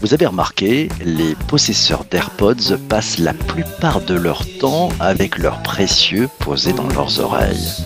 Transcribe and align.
Vous 0.00 0.14
avez 0.14 0.26
remarqué, 0.26 0.88
les 1.04 1.34
possesseurs 1.48 2.04
d'AirPods 2.04 2.76
passent 2.88 3.18
la 3.18 3.32
plupart 3.32 4.00
de 4.00 4.14
leur 4.14 4.44
temps 4.58 4.90
avec 5.00 5.38
leurs 5.38 5.62
précieux 5.62 6.28
posés 6.40 6.72
dans 6.72 6.88
leurs 6.88 7.20
oreilles. 7.20 7.84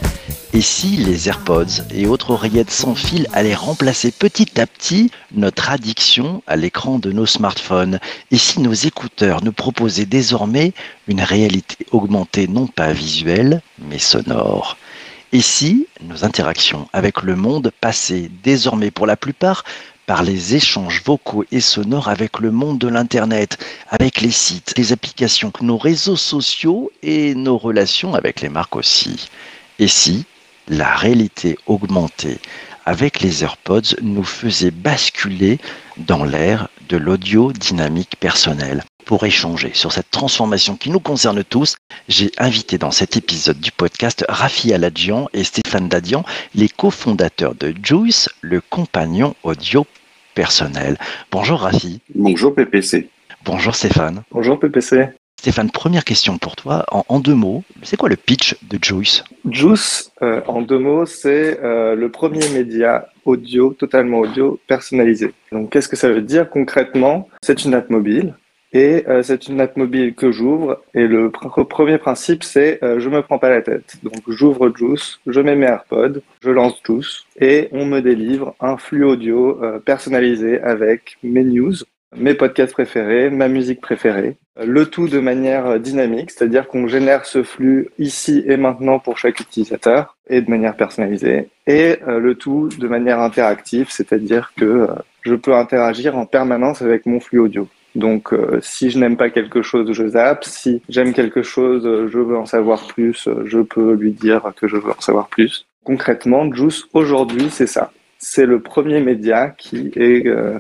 Et 0.53 0.63
si 0.63 0.97
les 0.97 1.29
AirPods 1.29 1.85
et 1.95 2.07
autres 2.07 2.31
oreillettes 2.31 2.71
sans 2.71 2.95
fil 2.95 3.29
allaient 3.35 3.55
remplacer 3.55 4.11
petit 4.11 4.59
à 4.59 4.67
petit 4.67 5.11
notre 5.35 5.71
addiction 5.71 6.43
à 6.47 6.57
l'écran 6.57 6.99
de 6.99 7.13
nos 7.13 7.27
smartphones? 7.27 8.01
Et 8.31 8.39
si 8.39 8.61
nos 8.61 8.73
écouteurs 8.73 9.45
nous 9.45 9.53
proposaient 9.53 10.07
désormais 10.07 10.73
une 11.09 11.21
réalité 11.21 11.87
augmentée 11.93 12.49
non 12.49 12.67
pas 12.67 12.93
visuelle, 12.93 13.61
mais 13.79 13.99
sonore? 13.99 14.79
Et 15.37 15.43
si 15.43 15.87
nos 16.01 16.25
interactions 16.25 16.89
avec 16.95 17.21
le 17.21 17.37
monde 17.37 17.71
passaient 17.83 18.31
désormais 18.43 18.91
pour 18.91 19.05
la 19.05 19.19
plupart 19.19 19.65
par 20.07 20.23
les 20.23 20.55
échanges 20.55 21.03
vocaux 21.05 21.45
et 21.53 21.61
sonores 21.61 22.09
avec 22.09 22.39
le 22.39 22.51
monde 22.51 22.79
de 22.79 22.89
l'Internet, 22.89 23.59
avec 23.91 24.23
les 24.23 24.31
sites, 24.31 24.73
les 24.79 24.95
applications, 24.95 25.53
nos 25.61 25.77
réseaux 25.77 26.17
sociaux 26.17 26.91
et 27.03 27.35
nos 27.35 27.59
relations 27.59 28.15
avec 28.15 28.41
les 28.41 28.49
marques 28.49 28.77
aussi. 28.77 29.29
Et 29.79 29.89
si 29.89 30.25
la 30.69 30.97
réalité 30.97 31.59
augmentée 31.67 32.39
avec 32.87 33.21
les 33.21 33.45
AirPods 33.45 34.01
nous 34.01 34.25
faisait 34.25 34.71
basculer 34.71 35.59
dans 35.99 36.25
l'ère 36.25 36.71
de 36.89 36.97
l'audio 36.97 37.53
dynamique 37.53 38.17
personnel. 38.19 38.85
Pour 39.07 39.25
échanger 39.25 39.71
sur 39.73 39.93
cette 39.93 40.11
transformation 40.11 40.75
qui 40.77 40.91
nous 40.91 40.99
concerne 40.99 41.45
tous, 41.45 41.77
j'ai 42.09 42.33
invité 42.39 42.77
dans 42.77 42.91
cet 42.91 43.17
épisode 43.17 43.61
du 43.61 43.71
podcast 43.71 44.25
Rafi 44.29 44.73
Aladjian 44.75 45.29
et 45.33 45.45
Stéphane 45.45 45.89
Dadian, 45.89 46.25
les 46.57 46.69
cofondateurs 46.69 47.55
de 47.55 47.73
Juice, 47.81 48.29
le 48.41 48.61
compagnon 48.61 49.37
audio 49.45 49.87
personnel. 50.35 50.99
Bonjour 51.31 51.61
Rafi. 51.61 52.01
Bonjour 52.17 52.53
PPC. 52.53 53.09
Bonjour 53.45 53.77
Stéphane. 53.77 54.25
Bonjour 54.33 54.59
PPC. 54.59 55.11
Stéphane, 55.39 55.71
première 55.71 56.05
question 56.05 56.37
pour 56.39 56.57
toi. 56.57 56.85
En, 56.91 57.05
en 57.09 57.21
deux 57.21 57.35
mots, 57.35 57.63
c'est 57.85 57.97
quoi 57.97 58.09
le 58.09 58.17
pitch 58.17 58.57
de 58.69 58.77
Juice? 58.83 59.23
Juice, 59.49 60.11
euh, 60.23 60.41
en 60.49 60.63
deux 60.63 60.81
mots, 60.81 61.07
c'est 61.07 61.61
euh, 61.63 61.95
le 61.95 62.11
premier 62.11 62.49
média 62.49 63.07
audio, 63.25 63.73
totalement 63.73 64.19
audio, 64.19 64.59
personnalisé. 64.67 65.33
Donc, 65.53 65.71
qu'est-ce 65.71 65.89
que 65.89 65.95
ça 65.95 66.11
veut 66.11 66.23
dire 66.23 66.51
concrètement? 66.51 67.29
C'est 67.45 67.65
une 67.65 67.75
app 67.75 67.89
mobile. 67.89 68.35
Et 68.73 69.05
euh, 69.09 69.23
c'est 69.23 69.49
une 69.49 69.61
app 69.61 69.77
mobile 69.77 70.15
que 70.15 70.33
j'ouvre. 70.33 70.83
Et 70.95 71.07
le 71.07 71.29
pr- 71.29 71.67
premier 71.67 71.99
principe, 71.99 72.43
c'est 72.43 72.83
euh, 72.83 73.01
je 73.01 73.09
me 73.09 73.23
prends 73.23 73.39
pas 73.39 73.51
la 73.51 73.63
tête. 73.63 73.97
Donc, 74.03 74.23
j'ouvre 74.29 74.73
Juice, 74.77 75.19
je 75.27 75.41
mets 75.41 75.57
mes 75.57 75.67
AirPods, 75.67 76.21
je 76.43 76.51
lance 76.51 76.81
Juice, 76.85 77.25
et 77.41 77.69
on 77.73 77.87
me 77.87 78.01
délivre 78.01 78.55
un 78.61 78.77
flux 78.77 79.05
audio 79.05 79.63
euh, 79.63 79.79
personnalisé 79.79 80.61
avec 80.61 81.17
mes 81.23 81.45
news, 81.45 81.75
mes 82.17 82.35
podcasts 82.35 82.73
préférés, 82.73 83.31
ma 83.31 83.49
musique 83.49 83.81
préférée. 83.81 84.37
Le 84.63 84.87
tout 84.87 85.07
de 85.07 85.21
manière 85.21 85.67
euh, 85.67 85.79
dynamique, 85.79 86.31
c'est-à-dire 86.31 86.67
qu'on 86.67 86.87
génère 86.89 87.27
ce 87.27 87.43
flux 87.43 87.89
ici 87.99 88.43
et 88.47 88.57
maintenant 88.57 88.99
pour 88.99 89.19
chaque 89.19 89.39
utilisateur 89.41 90.17
et 90.29 90.41
de 90.41 90.51
manière 90.51 90.77
personnalisée. 90.77 91.49
Et 91.67 91.97
euh, 92.09 92.19
le 92.19 92.35
tout 92.35 92.69
de 92.79 92.89
manière 92.89 93.21
interactive, 93.21 93.89
c'est-à-dire 93.91 94.53
que 94.57 94.65
euh, 94.65 94.87
je 95.23 95.35
peux 95.35 95.55
interagir 95.55 96.17
en 96.17 96.25
permanence 96.25 96.81
avec 96.83 97.05
mon 97.07 97.21
flux 97.21 97.39
audio. 97.39 97.69
Donc, 97.97 98.33
euh, 98.33 98.61
si 98.63 98.91
je 98.91 98.99
n'aime 98.99 99.17
pas 99.17 99.31
quelque 99.31 99.63
chose, 99.63 99.91
je 99.93 100.07
zappe. 100.09 100.45
Si 100.45 100.83
j'aime 100.89 101.13
quelque 101.13 101.43
chose, 101.43 101.83
je 102.13 102.19
veux 102.19 102.37
en 102.37 102.47
savoir 102.47 102.87
plus, 102.87 103.29
je 103.45 103.61
peux 103.61 103.95
lui 103.95 104.13
dire 104.13 104.53
que 104.57 104.69
je 104.69 104.77
veux 104.77 104.93
en 104.93 105.01
savoir 105.01 105.29
plus. 105.29 105.67
Concrètement, 105.83 106.53
Juice, 106.53 106.85
aujourd'hui, 106.93 107.49
c'est 107.51 107.67
ça. 107.67 107.93
C'est 108.19 108.47
le 108.47 108.61
premier 108.61 109.01
média 109.01 109.51
qui 109.57 109.93
est 109.95 110.27
euh, 110.27 110.59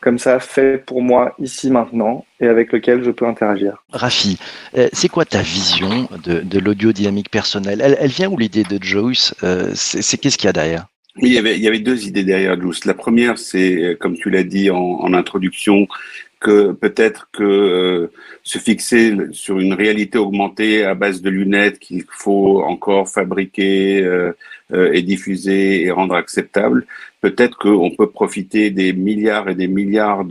comme 0.00 0.18
ça 0.18 0.40
fait 0.40 0.84
pour 0.84 1.02
moi 1.02 1.34
ici 1.38 1.70
maintenant 1.70 2.24
et 2.40 2.46
avec 2.46 2.72
lequel 2.72 3.04
je 3.04 3.10
peux 3.10 3.26
interagir. 3.26 3.84
Rafi, 3.92 4.38
euh, 4.76 4.88
c'est 4.92 5.08
quoi 5.08 5.24
ta 5.24 5.42
vision 5.42 6.08
de, 6.24 6.40
de 6.40 6.58
l'audio 6.58 6.92
dynamique 6.92 7.30
personnel? 7.30 7.80
Elle, 7.84 7.96
elle 8.00 8.10
vient 8.10 8.30
où 8.30 8.38
l'idée 8.38 8.64
de 8.64 8.82
Joyce 8.82 9.34
Euh, 9.44 9.70
C'est 9.74 10.18
qu'est-ce 10.18 10.38
qu'il 10.38 10.46
y 10.46 10.50
a 10.50 10.52
derrière? 10.52 10.86
Oui, 11.16 11.28
il 11.28 11.34
y 11.34 11.38
avait, 11.38 11.56
il 11.56 11.62
y 11.62 11.68
avait 11.68 11.80
deux 11.80 12.06
idées 12.06 12.24
derrière 12.24 12.58
Juice. 12.58 12.86
La 12.86 12.94
première, 12.94 13.36
c'est, 13.36 13.96
comme 14.00 14.16
tu 14.16 14.30
l'as 14.30 14.44
dit 14.44 14.70
en, 14.70 14.78
en 14.78 15.12
introduction, 15.12 15.86
que 16.42 16.72
peut-être 16.72 17.28
que 17.32 17.44
euh, 17.44 18.12
se 18.42 18.58
fixer 18.58 19.16
sur 19.30 19.60
une 19.60 19.72
réalité 19.72 20.18
augmentée 20.18 20.84
à 20.84 20.94
base 20.94 21.22
de 21.22 21.30
lunettes 21.30 21.78
qu'il 21.78 22.04
faut 22.10 22.62
encore 22.62 23.08
fabriquer 23.08 24.02
euh, 24.02 24.32
euh, 24.72 24.92
et 24.92 25.02
diffuser 25.02 25.84
et 25.84 25.90
rendre 25.90 26.16
acceptable, 26.16 26.84
peut-être 27.20 27.56
qu'on 27.56 27.92
peut 27.96 28.10
profiter 28.10 28.70
des 28.70 28.92
milliards 28.92 29.48
et 29.48 29.54
des 29.54 29.68
milliards 29.68 30.24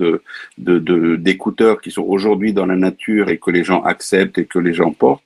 d'écouteurs 0.57 1.79
qui 1.81 1.91
sont 1.91 2.03
aujourd'hui 2.03 2.51
dans 2.53 2.65
la 2.65 2.75
nature 2.75 3.29
et 3.29 3.37
que 3.37 3.51
les 3.51 3.63
gens 3.63 3.81
acceptent 3.83 4.37
et 4.37 4.45
que 4.45 4.59
les 4.59 4.73
gens 4.73 4.91
portent 4.91 5.23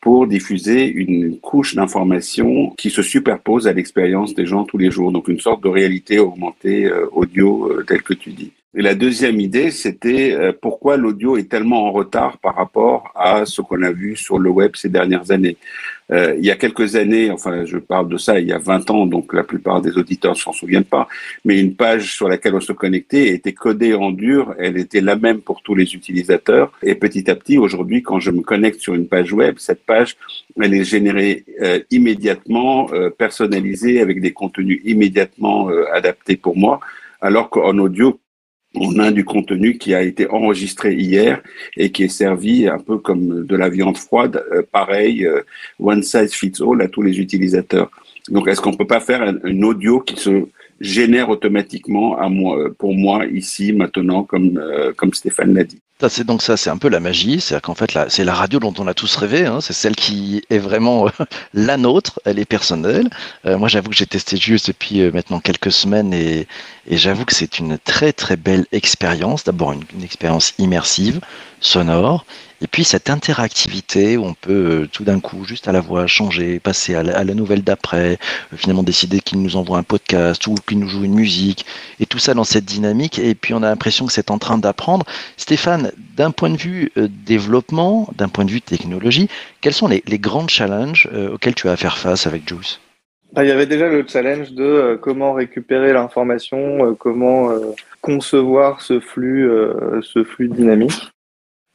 pour 0.00 0.26
diffuser 0.26 0.86
une 0.86 1.38
couche 1.38 1.76
d'informations 1.76 2.70
qui 2.76 2.90
se 2.90 3.02
superpose 3.02 3.68
à 3.68 3.72
l'expérience 3.72 4.34
des 4.34 4.44
gens 4.44 4.64
tous 4.64 4.78
les 4.78 4.90
jours. 4.90 5.12
Donc 5.12 5.28
une 5.28 5.40
sorte 5.40 5.62
de 5.62 5.68
réalité 5.68 6.18
augmentée 6.18 6.90
audio 7.12 7.82
telle 7.86 8.02
que 8.02 8.12
tu 8.14 8.32
dis. 8.32 8.52
Et 8.76 8.82
la 8.82 8.94
deuxième 8.94 9.38
idée, 9.40 9.70
c'était 9.70 10.32
euh, 10.32 10.52
pourquoi 10.52 10.96
l'audio 10.96 11.36
est 11.36 11.48
tellement 11.48 11.86
en 11.86 11.92
retard 11.92 12.38
par 12.38 12.56
rapport 12.56 13.12
à 13.14 13.46
ce 13.46 13.62
qu'on 13.62 13.82
a 13.82 13.92
vu 13.92 14.16
sur 14.16 14.38
le 14.38 14.50
web 14.50 14.72
ces 14.74 14.88
dernières 14.88 15.30
années? 15.30 15.56
Euh, 16.10 16.34
il 16.36 16.44
y 16.44 16.50
a 16.50 16.56
quelques 16.56 16.96
années, 16.96 17.30
enfin 17.30 17.64
je 17.64 17.78
parle 17.78 18.08
de 18.08 18.18
ça 18.18 18.38
il 18.38 18.46
y 18.46 18.52
a 18.52 18.58
20 18.58 18.90
ans, 18.90 19.06
donc 19.06 19.32
la 19.32 19.42
plupart 19.42 19.80
des 19.80 19.96
auditeurs 19.96 20.32
ne 20.32 20.38
s'en 20.38 20.52
souviennent 20.52 20.84
pas, 20.84 21.08
mais 21.44 21.58
une 21.58 21.74
page 21.74 22.14
sur 22.14 22.28
laquelle 22.28 22.54
on 22.54 22.60
se 22.60 22.72
connectait 22.72 23.28
était 23.28 23.54
codée 23.54 23.94
en 23.94 24.10
dur, 24.10 24.54
elle 24.58 24.76
était 24.76 25.00
la 25.00 25.16
même 25.16 25.40
pour 25.40 25.62
tous 25.62 25.74
les 25.74 25.94
utilisateurs. 25.94 26.72
Et 26.82 26.94
petit 26.94 27.30
à 27.30 27.34
petit, 27.36 27.56
aujourd'hui, 27.56 28.02
quand 28.02 28.20
je 28.20 28.30
me 28.30 28.42
connecte 28.42 28.80
sur 28.80 28.94
une 28.94 29.08
page 29.08 29.32
web, 29.32 29.54
cette 29.58 29.86
page, 29.86 30.16
elle 30.60 30.74
est 30.74 30.84
générée 30.84 31.44
euh, 31.62 31.80
immédiatement, 31.90 32.92
euh, 32.92 33.08
personnalisée, 33.08 34.00
avec 34.00 34.20
des 34.20 34.32
contenus 34.32 34.80
immédiatement 34.84 35.70
euh, 35.70 35.84
adaptés 35.92 36.36
pour 36.36 36.56
moi, 36.56 36.80
alors 37.20 37.48
qu'en 37.48 37.78
audio, 37.78 38.20
on 38.74 38.98
a 38.98 39.10
du 39.10 39.24
contenu 39.24 39.78
qui 39.78 39.94
a 39.94 40.02
été 40.02 40.28
enregistré 40.30 40.94
hier 40.94 41.42
et 41.76 41.90
qui 41.92 42.04
est 42.04 42.08
servi 42.08 42.68
un 42.68 42.78
peu 42.78 42.98
comme 42.98 43.46
de 43.46 43.56
la 43.56 43.68
viande 43.68 43.96
froide, 43.96 44.42
euh, 44.52 44.62
pareil, 44.70 45.24
euh, 45.24 45.42
one 45.78 46.02
size 46.02 46.32
fits 46.32 46.60
all 46.60 46.82
à 46.82 46.88
tous 46.88 47.02
les 47.02 47.18
utilisateurs. 47.18 47.90
Donc, 48.30 48.48
est-ce 48.48 48.60
qu'on 48.60 48.72
peut 48.74 48.86
pas 48.86 49.00
faire 49.00 49.22
un, 49.22 49.36
un 49.44 49.62
audio 49.62 50.00
qui 50.00 50.16
se 50.16 50.46
génère 50.80 51.28
automatiquement 51.30 52.18
à 52.18 52.28
moi, 52.28 52.70
pour 52.78 52.94
moi 52.94 53.26
ici 53.26 53.72
maintenant, 53.72 54.24
comme 54.24 54.58
euh, 54.58 54.92
comme 54.96 55.12
Stéphane 55.14 55.54
l'a 55.54 55.64
dit? 55.64 55.80
Ça, 56.00 56.08
c'est 56.08 56.24
donc 56.24 56.42
ça, 56.42 56.56
c'est 56.56 56.70
un 56.70 56.76
peu 56.76 56.88
la 56.88 56.98
magie. 56.98 57.40
C'est-à-dire 57.40 57.62
qu'en 57.62 57.74
fait, 57.76 57.96
c'est 58.08 58.24
la 58.24 58.34
radio 58.34 58.58
dont 58.58 58.74
on 58.78 58.86
a 58.88 58.94
tous 58.94 59.14
rêvé. 59.16 59.46
hein. 59.46 59.60
C'est 59.60 59.72
celle 59.72 59.94
qui 59.94 60.42
est 60.50 60.58
vraiment 60.58 61.06
euh, 61.06 61.10
la 61.54 61.76
nôtre. 61.76 62.20
Elle 62.24 62.40
est 62.40 62.44
personnelle. 62.44 63.08
Euh, 63.46 63.56
moi, 63.58 63.68
j'avoue 63.68 63.90
que 63.90 63.96
j'ai 63.96 64.06
testé 64.06 64.36
juste 64.36 64.66
depuis 64.66 65.02
euh, 65.02 65.12
maintenant 65.12 65.38
quelques 65.38 65.70
semaines 65.70 66.12
et, 66.12 66.48
et 66.86 66.96
j'avoue 66.96 67.24
que 67.24 67.34
c'est 67.34 67.58
une 67.58 67.78
très 67.78 68.12
très 68.12 68.36
belle 68.36 68.66
expérience. 68.72 69.44
D'abord, 69.44 69.72
une, 69.72 70.02
expérience 70.02 70.54
immersive, 70.58 71.20
sonore, 71.60 72.24
et 72.60 72.66
puis 72.66 72.84
cette 72.84 73.10
interactivité 73.10 74.16
où 74.16 74.24
on 74.24 74.34
peut 74.34 74.82
euh, 74.82 74.88
tout 74.90 75.04
d'un 75.04 75.20
coup, 75.20 75.44
juste 75.44 75.68
à 75.68 75.72
la 75.72 75.80
voix, 75.80 76.06
changer, 76.06 76.60
passer 76.60 76.94
à 76.94 77.02
la, 77.02 77.24
nouvelle 77.34 77.62
d'après, 77.62 78.18
euh, 78.52 78.56
finalement 78.56 78.82
décider 78.82 79.20
qu'il 79.20 79.40
nous 79.42 79.56
envoie 79.56 79.78
un 79.78 79.82
podcast 79.82 80.46
ou 80.46 80.54
qu'il 80.54 80.78
nous 80.78 80.88
joue 80.88 81.04
une 81.04 81.14
musique, 81.14 81.66
et 82.00 82.06
tout 82.06 82.18
ça 82.18 82.34
dans 82.34 82.44
cette 82.44 82.64
dynamique. 82.64 83.18
Et 83.18 83.34
puis 83.34 83.54
on 83.54 83.62
a 83.62 83.68
l'impression 83.68 84.06
que 84.06 84.12
c'est 84.12 84.30
en 84.30 84.38
train 84.38 84.58
d'apprendre. 84.58 85.06
Stéphane, 85.36 85.92
d'un 86.16 86.30
point 86.30 86.50
de 86.50 86.56
vue 86.56 86.92
euh, 86.96 87.08
développement, 87.08 88.08
d'un 88.16 88.28
point 88.28 88.44
de 88.44 88.50
vue 88.50 88.62
technologie, 88.62 89.28
quels 89.60 89.74
sont 89.74 89.88
les, 89.88 90.02
grands 90.18 90.48
challenges 90.48 91.08
auxquels 91.32 91.54
tu 91.54 91.68
as 91.68 91.72
à 91.72 91.76
faire 91.76 91.98
face 91.98 92.26
avec 92.26 92.48
Juice 92.48 92.78
Il 93.36 93.48
y 93.48 93.50
avait 93.50 93.66
déjà 93.66 93.88
le 93.88 94.04
challenge 94.06 94.52
de 94.52 94.62
euh, 94.62 94.96
comment 94.96 95.32
récupérer 95.32 95.92
l'information, 95.92 96.86
euh, 96.86 96.94
comment 96.94 97.50
euh, 97.50 97.72
concevoir 98.00 98.80
ce 98.80 99.00
flux, 99.00 99.50
ce 100.02 100.24
flux 100.24 100.48
dynamique. 100.48 101.10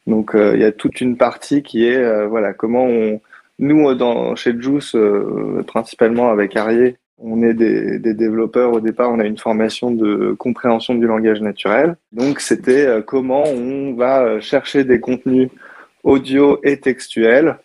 Donc 0.08 0.32
il 0.36 0.60
y 0.60 0.64
a 0.64 0.72
toute 0.72 1.02
une 1.02 1.18
partie 1.18 1.64
qui 1.64 1.86
est 1.86 2.28
voilà 2.28 2.54
comment 2.54 2.86
on 2.86 3.20
nous 3.58 3.94
dans 3.96 4.36
chez 4.36 4.54
Juice 4.60 4.96
principalement 5.66 6.30
avec 6.30 6.56
Arié, 6.56 6.98
on 7.18 7.42
est 7.42 7.56
des, 7.56 7.98
des 7.98 8.14
développeurs 8.14 8.74
au 8.74 8.80
départ, 8.80 9.12
on 9.12 9.20
a 9.20 9.26
une 9.26 9.40
formation 9.40 9.90
de 9.90 10.36
compréhension 10.38 10.94
du 10.94 11.08
langage 11.08 11.42
naturel. 11.42 11.96
Donc 12.12 12.42
c'était 12.42 12.88
comment 13.08 13.44
on 13.44 13.94
va 13.94 14.40
chercher 14.40 14.84
des 14.84 15.00
contenus 15.00 15.50
audio 16.04 16.60
et 16.64 16.80
textuels 16.80 17.58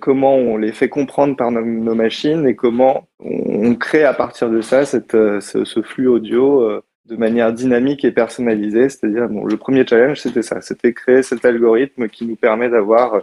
comment 0.00 0.34
on 0.34 0.56
les 0.56 0.72
fait 0.72 0.88
comprendre 0.88 1.36
par 1.36 1.50
nos, 1.52 1.94
machines 1.94 2.46
et 2.46 2.56
comment 2.56 3.08
on, 3.20 3.74
crée 3.74 4.04
à 4.04 4.12
partir 4.12 4.50
de 4.50 4.60
ça 4.60 4.82
euh, 5.14 5.40
ce, 5.40 5.82
flux 5.82 6.08
audio 6.08 6.62
euh, 6.62 6.82
de 7.06 7.16
manière 7.16 7.52
dynamique 7.52 8.04
et 8.04 8.10
personnalisée. 8.10 8.88
C'est-à-dire, 8.88 9.28
bon, 9.28 9.44
le 9.44 9.56
premier 9.56 9.86
challenge, 9.86 10.20
c'était 10.20 10.42
ça, 10.42 10.60
c'était 10.60 10.92
créer 10.92 11.22
cet 11.22 11.44
algorithme 11.44 12.08
qui 12.08 12.26
nous 12.26 12.36
permet 12.36 12.68
d'avoir 12.68 13.14
euh, 13.14 13.20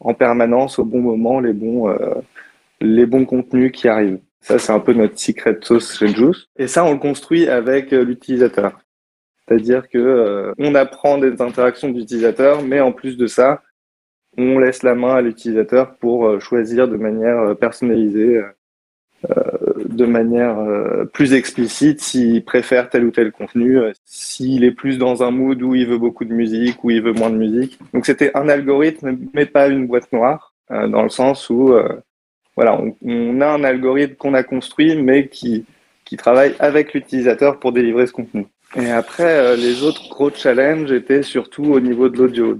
en 0.00 0.14
permanence, 0.14 0.78
au 0.78 0.84
bon 0.84 1.00
moment, 1.00 1.40
les 1.40 1.52
bons, 1.52 1.88
euh, 1.88 2.14
les 2.80 3.06
bons 3.06 3.24
contenus 3.24 3.72
qui 3.72 3.88
arrivent. 3.88 4.20
Ça, 4.40 4.58
c'est 4.58 4.72
un 4.72 4.80
peu 4.80 4.92
notre 4.92 5.18
secret 5.18 5.58
sauce 5.60 5.98
chez 5.98 6.08
Juice. 6.08 6.46
Et 6.56 6.68
ça, 6.68 6.84
on 6.84 6.92
le 6.92 6.98
construit 6.98 7.48
avec 7.48 7.92
euh, 7.92 8.04
l'utilisateur. 8.04 8.78
C'est-à-dire 9.46 9.88
que 9.88 9.98
euh, 9.98 10.52
on 10.58 10.74
apprend 10.74 11.18
des 11.18 11.40
interactions 11.42 11.88
d'utilisateur, 11.88 12.62
mais 12.62 12.80
en 12.80 12.92
plus 12.92 13.16
de 13.16 13.26
ça, 13.26 13.62
on 14.38 14.58
laisse 14.58 14.82
la 14.82 14.94
main 14.94 15.16
à 15.16 15.20
l'utilisateur 15.20 15.96
pour 15.96 16.26
euh, 16.26 16.40
choisir 16.40 16.88
de 16.88 16.96
manière 16.96 17.56
personnalisée, 17.56 18.40
de 19.84 20.06
manière 20.06 20.56
plus 21.12 21.34
explicite 21.34 22.00
s'il 22.00 22.44
préfère 22.44 22.88
tel 22.88 23.04
ou 23.04 23.10
tel 23.10 23.32
contenu, 23.32 23.80
s'il 24.04 24.62
est 24.62 24.70
plus 24.70 24.96
dans 24.96 25.24
un 25.24 25.32
mood 25.32 25.60
où 25.60 25.74
il 25.74 25.88
veut 25.88 25.98
beaucoup 25.98 26.24
de 26.24 26.32
musique, 26.32 26.84
où 26.84 26.90
il 26.90 27.02
veut 27.02 27.12
moins 27.12 27.30
de 27.30 27.36
musique. 27.36 27.80
Donc 27.92 28.06
c'était 28.06 28.30
un 28.36 28.48
algorithme, 28.48 29.18
mais 29.34 29.44
pas 29.44 29.66
une 29.66 29.88
boîte 29.88 30.12
noire, 30.12 30.54
dans 30.70 31.02
le 31.02 31.08
sens 31.08 31.50
où 31.50 31.74
voilà, 32.58 32.80
on, 33.04 33.40
a 33.40 33.46
un 33.46 33.62
algorithme 33.62 34.16
qu'on 34.16 34.34
a 34.34 34.42
construit, 34.42 34.96
mais 34.96 35.28
qui, 35.28 35.64
qui 36.04 36.16
travaille 36.16 36.56
avec 36.58 36.92
l'utilisateur 36.92 37.60
pour 37.60 37.70
délivrer 37.70 38.08
ce 38.08 38.12
contenu. 38.12 38.46
Et 38.76 38.90
après, 38.90 39.22
euh, 39.22 39.56
les 39.56 39.84
autres 39.84 40.08
gros 40.08 40.30
challenges 40.30 40.90
étaient 40.90 41.22
surtout 41.22 41.66
au 41.66 41.78
niveau 41.78 42.08
de 42.08 42.18
l'audio. 42.18 42.58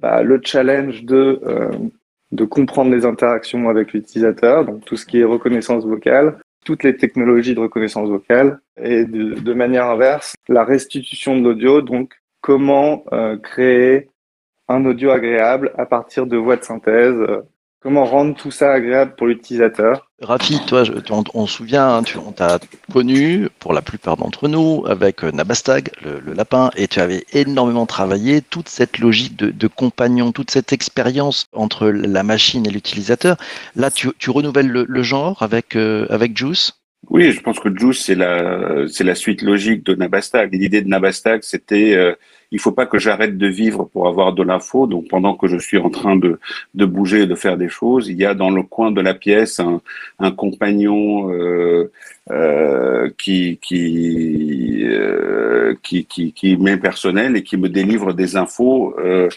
Bah, 0.00 0.22
le 0.22 0.40
challenge 0.42 1.04
de, 1.04 1.40
euh, 1.44 1.70
de 2.32 2.44
comprendre 2.44 2.90
les 2.90 3.04
interactions 3.04 3.68
avec 3.68 3.92
l'utilisateur, 3.92 4.64
donc 4.64 4.84
tout 4.84 4.96
ce 4.96 5.04
qui 5.04 5.20
est 5.20 5.24
reconnaissance 5.24 5.84
vocale, 5.84 6.38
toutes 6.64 6.84
les 6.84 6.96
technologies 6.96 7.54
de 7.54 7.60
reconnaissance 7.60 8.08
vocale, 8.08 8.60
et 8.82 9.04
de, 9.04 9.52
manière 9.52 9.86
inverse, 9.86 10.34
la 10.48 10.64
restitution 10.64 11.36
de 11.36 11.42
l'audio, 11.42 11.82
donc 11.82 12.14
comment 12.40 13.04
euh, 13.12 13.36
créer 13.36 14.08
un 14.68 14.86
audio 14.86 15.10
agréable 15.10 15.72
à 15.76 15.84
partir 15.84 16.26
de 16.26 16.36
voix 16.36 16.56
de 16.56 16.64
synthèse 16.64 17.18
Comment 17.82 18.04
rendre 18.04 18.36
tout 18.36 18.50
ça 18.50 18.72
agréable 18.72 19.14
pour 19.16 19.26
l'utilisateur? 19.26 20.10
Rafi, 20.20 20.58
toi, 20.66 20.82
on, 21.32 21.46
se 21.46 21.56
souvient, 21.56 21.94
hein, 21.96 22.02
tu, 22.02 22.18
on 22.18 22.30
t'a 22.30 22.58
connu, 22.92 23.48
pour 23.58 23.72
la 23.72 23.80
plupart 23.80 24.18
d'entre 24.18 24.48
nous, 24.48 24.84
avec 24.86 25.24
euh, 25.24 25.32
Nabastag, 25.32 25.90
le, 26.04 26.34
lapin, 26.34 26.70
et 26.76 26.88
tu 26.88 27.00
avais 27.00 27.24
énormément 27.32 27.86
travaillé 27.86 28.42
toute 28.42 28.68
cette 28.68 28.98
logique 28.98 29.34
de, 29.36 29.66
compagnon, 29.66 30.30
toute 30.30 30.50
cette 30.50 30.74
expérience 30.74 31.46
entre 31.54 31.88
la 31.88 32.22
machine 32.22 32.66
et 32.66 32.70
l'utilisateur. 32.70 33.38
Là, 33.76 33.90
tu, 33.90 34.10
renouvelles 34.28 34.68
le, 34.68 35.02
genre 35.02 35.42
avec, 35.42 35.74
euh, 35.74 36.06
avec 36.10 36.36
Juice? 36.36 36.72
Oui, 37.08 37.32
je 37.32 37.40
pense 37.40 37.60
que 37.60 37.74
Juice, 37.74 38.04
c'est 38.04 38.14
la, 38.14 38.88
c'est 38.88 39.04
la 39.04 39.14
suite 39.14 39.40
logique 39.40 39.86
de 39.86 39.94
Nabastag. 39.94 40.52
L'idée 40.52 40.82
de 40.82 40.88
Nabastag, 40.88 41.40
c'était, 41.44 41.94
euh, 41.94 42.14
il 42.52 42.58
faut 42.58 42.72
pas 42.72 42.86
que 42.86 42.98
j'arrête 42.98 43.38
de 43.38 43.46
vivre 43.46 43.84
pour 43.92 44.08
avoir 44.08 44.32
de 44.32 44.42
l'info. 44.42 44.86
Donc, 44.86 45.08
pendant 45.08 45.34
que 45.34 45.46
je 45.46 45.56
suis 45.56 45.78
en 45.78 45.90
train 45.90 46.16
de, 46.16 46.38
de 46.74 46.84
bouger 46.84 47.22
et 47.22 47.26
de 47.26 47.34
faire 47.34 47.56
des 47.56 47.68
choses, 47.68 48.08
il 48.08 48.16
y 48.16 48.24
a 48.24 48.34
dans 48.34 48.50
le 48.50 48.62
coin 48.62 48.90
de 48.90 49.00
la 49.00 49.14
pièce 49.14 49.60
un, 49.60 49.80
un 50.18 50.30
compagnon 50.30 51.32
euh, 51.32 51.90
euh, 52.30 53.10
qui 53.18 53.58
qui, 53.60 54.82
euh, 54.84 55.74
qui, 55.82 56.04
qui 56.04 56.32
qui 56.32 56.56
m'est 56.56 56.76
personnel 56.76 57.36
et 57.36 57.42
qui 57.42 57.56
me 57.56 57.68
délivre 57.68 58.12
des 58.12 58.36
infos 58.36 58.94
euh, 58.98 59.28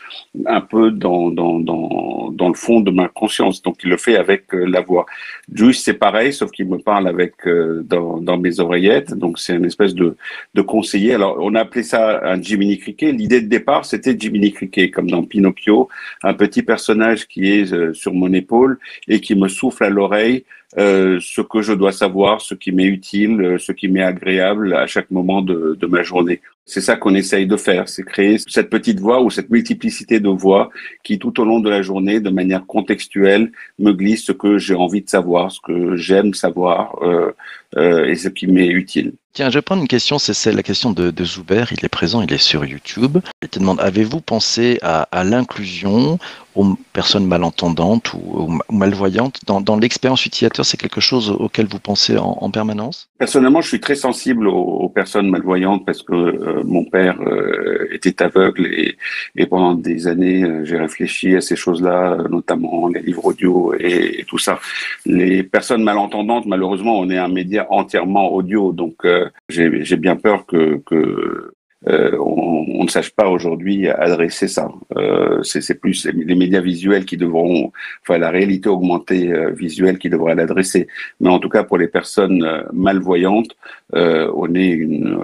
un 0.45 0.61
peu 0.61 0.91
dans, 0.91 1.29
dans 1.29 1.59
dans 1.59 2.31
dans 2.31 2.47
le 2.49 2.55
fond 2.55 2.79
de 2.81 2.91
ma 2.91 3.07
conscience. 3.09 3.61
Donc, 3.61 3.77
il 3.83 3.89
le 3.89 3.97
fait 3.97 4.15
avec 4.15 4.53
euh, 4.53 4.65
la 4.65 4.81
voix. 4.81 5.05
Juice, 5.53 5.83
c'est 5.83 5.99
pareil, 6.07 6.33
sauf 6.33 6.49
qu'il 6.51 6.67
me 6.67 6.77
parle 6.77 7.07
avec 7.07 7.33
dans, 7.45 8.17
dans 8.21 8.37
mes 8.37 8.59
oreillettes. 8.59 9.13
Donc, 9.13 9.39
c'est 9.39 9.55
une 9.55 9.65
espèce 9.65 9.93
de 9.93 10.15
de 10.53 10.61
conseiller. 10.61 11.13
Alors, 11.13 11.37
on 11.41 11.53
a 11.55 11.61
appelé 11.61 11.83
ça 11.83 12.21
un 12.23 12.41
Jiminy 12.41 12.77
Cricket 12.79 13.02
L'idée 13.11 13.41
de 13.41 13.47
départ, 13.47 13.85
c'était 13.85 14.17
Jiminy 14.17 14.53
Cricket, 14.53 14.91
comme 14.91 15.09
dans 15.09 15.23
Pinocchio, 15.23 15.89
un 16.23 16.33
petit 16.33 16.63
personnage 16.63 17.27
qui 17.27 17.51
est 17.51 17.73
euh, 17.73 17.93
sur 17.93 18.13
mon 18.13 18.31
épaule 18.33 18.79
et 19.07 19.19
qui 19.19 19.35
me 19.35 19.47
souffle 19.47 19.83
à 19.83 19.89
l'oreille 19.89 20.45
euh, 20.77 21.19
ce 21.21 21.41
que 21.41 21.61
je 21.61 21.73
dois 21.73 21.91
savoir, 21.91 22.41
ce 22.41 22.55
qui 22.55 22.71
m'est 22.71 22.85
utile, 22.85 23.41
euh, 23.41 23.57
ce 23.57 23.71
qui 23.71 23.87
m'est 23.87 24.03
agréable 24.03 24.73
à 24.73 24.87
chaque 24.87 25.11
moment 25.11 25.41
de, 25.41 25.77
de 25.79 25.87
ma 25.87 26.03
journée. 26.03 26.41
C'est 26.65 26.79
ça 26.79 26.95
qu'on 26.95 27.13
essaye 27.13 27.45
de 27.45 27.57
faire, 27.57 27.89
c'est 27.89 28.03
créer 28.03 28.37
cette 28.47 28.69
petite 28.69 28.99
voix 28.99 29.21
ou 29.21 29.29
cette 29.29 29.49
multiplicité 29.49 30.21
de 30.21 30.29
voix 30.29 30.69
qui, 31.03 31.19
tout 31.19 31.37
au 31.41 31.43
long 31.43 31.59
de 31.59 31.69
la 31.69 31.81
journée, 31.81 32.21
de 32.21 32.29
manière 32.29 32.65
contextuelle, 32.65 33.51
me 33.79 33.91
glisse 33.91 34.23
ce 34.23 34.31
que 34.31 34.57
j'ai 34.57 34.73
envie 34.73 35.01
de 35.01 35.09
savoir, 35.09 35.51
ce 35.51 35.59
que 35.59 35.97
j'aime 35.97 36.33
savoir 36.33 36.95
euh, 37.01 37.33
euh, 37.75 38.05
et 38.05 38.15
ce 38.15 38.29
qui 38.29 38.47
m'est 38.47 38.67
utile. 38.67 39.13
Tiens, 39.33 39.49
je 39.49 39.57
vais 39.57 39.61
prendre 39.61 39.81
une 39.81 39.89
question, 39.89 40.19
c'est 40.19 40.53
la 40.53 40.63
question 40.63 40.91
de, 40.91 41.11
de, 41.11 41.25
Zuber, 41.25 41.65
il 41.71 41.83
est 41.83 41.89
présent, 41.89 42.21
il 42.21 42.31
est 42.31 42.37
sur 42.37 42.63
YouTube. 42.63 43.17
Il 43.41 43.49
te 43.49 43.59
demande, 43.59 43.81
avez-vous 43.81 44.21
pensé 44.21 44.79
à, 44.83 45.01
à 45.11 45.23
l'inclusion 45.25 46.17
aux 46.55 46.75
personnes 46.93 47.27
malentendantes 47.27 48.13
ou, 48.13 48.59
malvoyantes. 48.69 49.39
Dans, 49.45 49.61
dans 49.61 49.77
l'expérience 49.77 50.25
utilisateur 50.25 50.65
C'est 50.65 50.77
quelque 50.77 51.01
chose 51.01 51.29
auquel 51.31 51.67
vous 51.67 51.79
pensez 51.79 52.17
en, 52.17 52.37
en 52.41 52.49
permanence? 52.51 53.09
Personnellement, 53.17 53.61
je 53.61 53.69
suis 53.69 53.79
très 53.79 53.95
sensible 53.95 54.47
aux, 54.47 54.53
aux 54.53 54.89
personnes 54.89 55.29
malvoyantes 55.29 55.85
parce 55.85 56.01
que 56.03 56.13
euh, 56.13 56.63
mon 56.63 56.85
père 56.85 57.19
euh, 57.21 57.87
était 57.91 58.21
aveugle 58.21 58.67
et, 58.67 58.97
et, 59.35 59.45
pendant 59.45 59.73
des 59.73 60.07
années, 60.07 60.43
euh, 60.43 60.65
j'ai 60.65 60.77
réfléchi 60.77 61.35
à 61.35 61.41
ces 61.41 61.55
choses-là, 61.55 62.17
notamment 62.29 62.87
les 62.87 63.01
livres 63.01 63.25
audio 63.25 63.73
et, 63.79 64.19
et, 64.19 64.23
tout 64.25 64.37
ça. 64.37 64.59
Les 65.05 65.43
personnes 65.43 65.83
malentendantes, 65.83 66.45
malheureusement, 66.45 66.99
on 66.99 67.09
est 67.09 67.17
un 67.17 67.27
média 67.27 67.67
entièrement 67.69 68.31
audio, 68.33 68.71
donc 68.71 69.05
j'ai 69.49 69.97
bien 69.97 70.15
peur 70.15 70.45
que, 70.45 70.81
que 70.85 71.53
euh, 71.87 72.17
on, 72.19 72.83
ne 72.83 72.89
sache 72.89 73.11
pas 73.11 73.29
aujourd'hui 73.29 73.87
adresser 73.87 74.47
ça. 74.47 74.69
Euh, 74.97 75.41
c'est 75.43 75.79
plus 75.79 76.05
les 76.05 76.35
médias 76.35 76.61
visuels 76.61 77.05
qui 77.05 77.17
devront, 77.17 77.71
enfin 78.01 78.17
la 78.17 78.29
réalité 78.29 78.69
augmentée 78.69 79.31
euh, 79.31 79.51
visuelle 79.51 79.97
qui 79.97 80.09
devra 80.09 80.35
l'adresser. 80.35 80.87
Mais 81.19 81.29
en 81.29 81.39
tout 81.39 81.49
cas 81.49 81.63
pour 81.63 81.77
les 81.77 81.87
personnes 81.87 82.43
euh, 82.43 82.63
malvoyantes, 82.73 83.55
euh, 83.95 84.31
on 84.35 84.53
est 84.55 84.69
une 84.69 85.17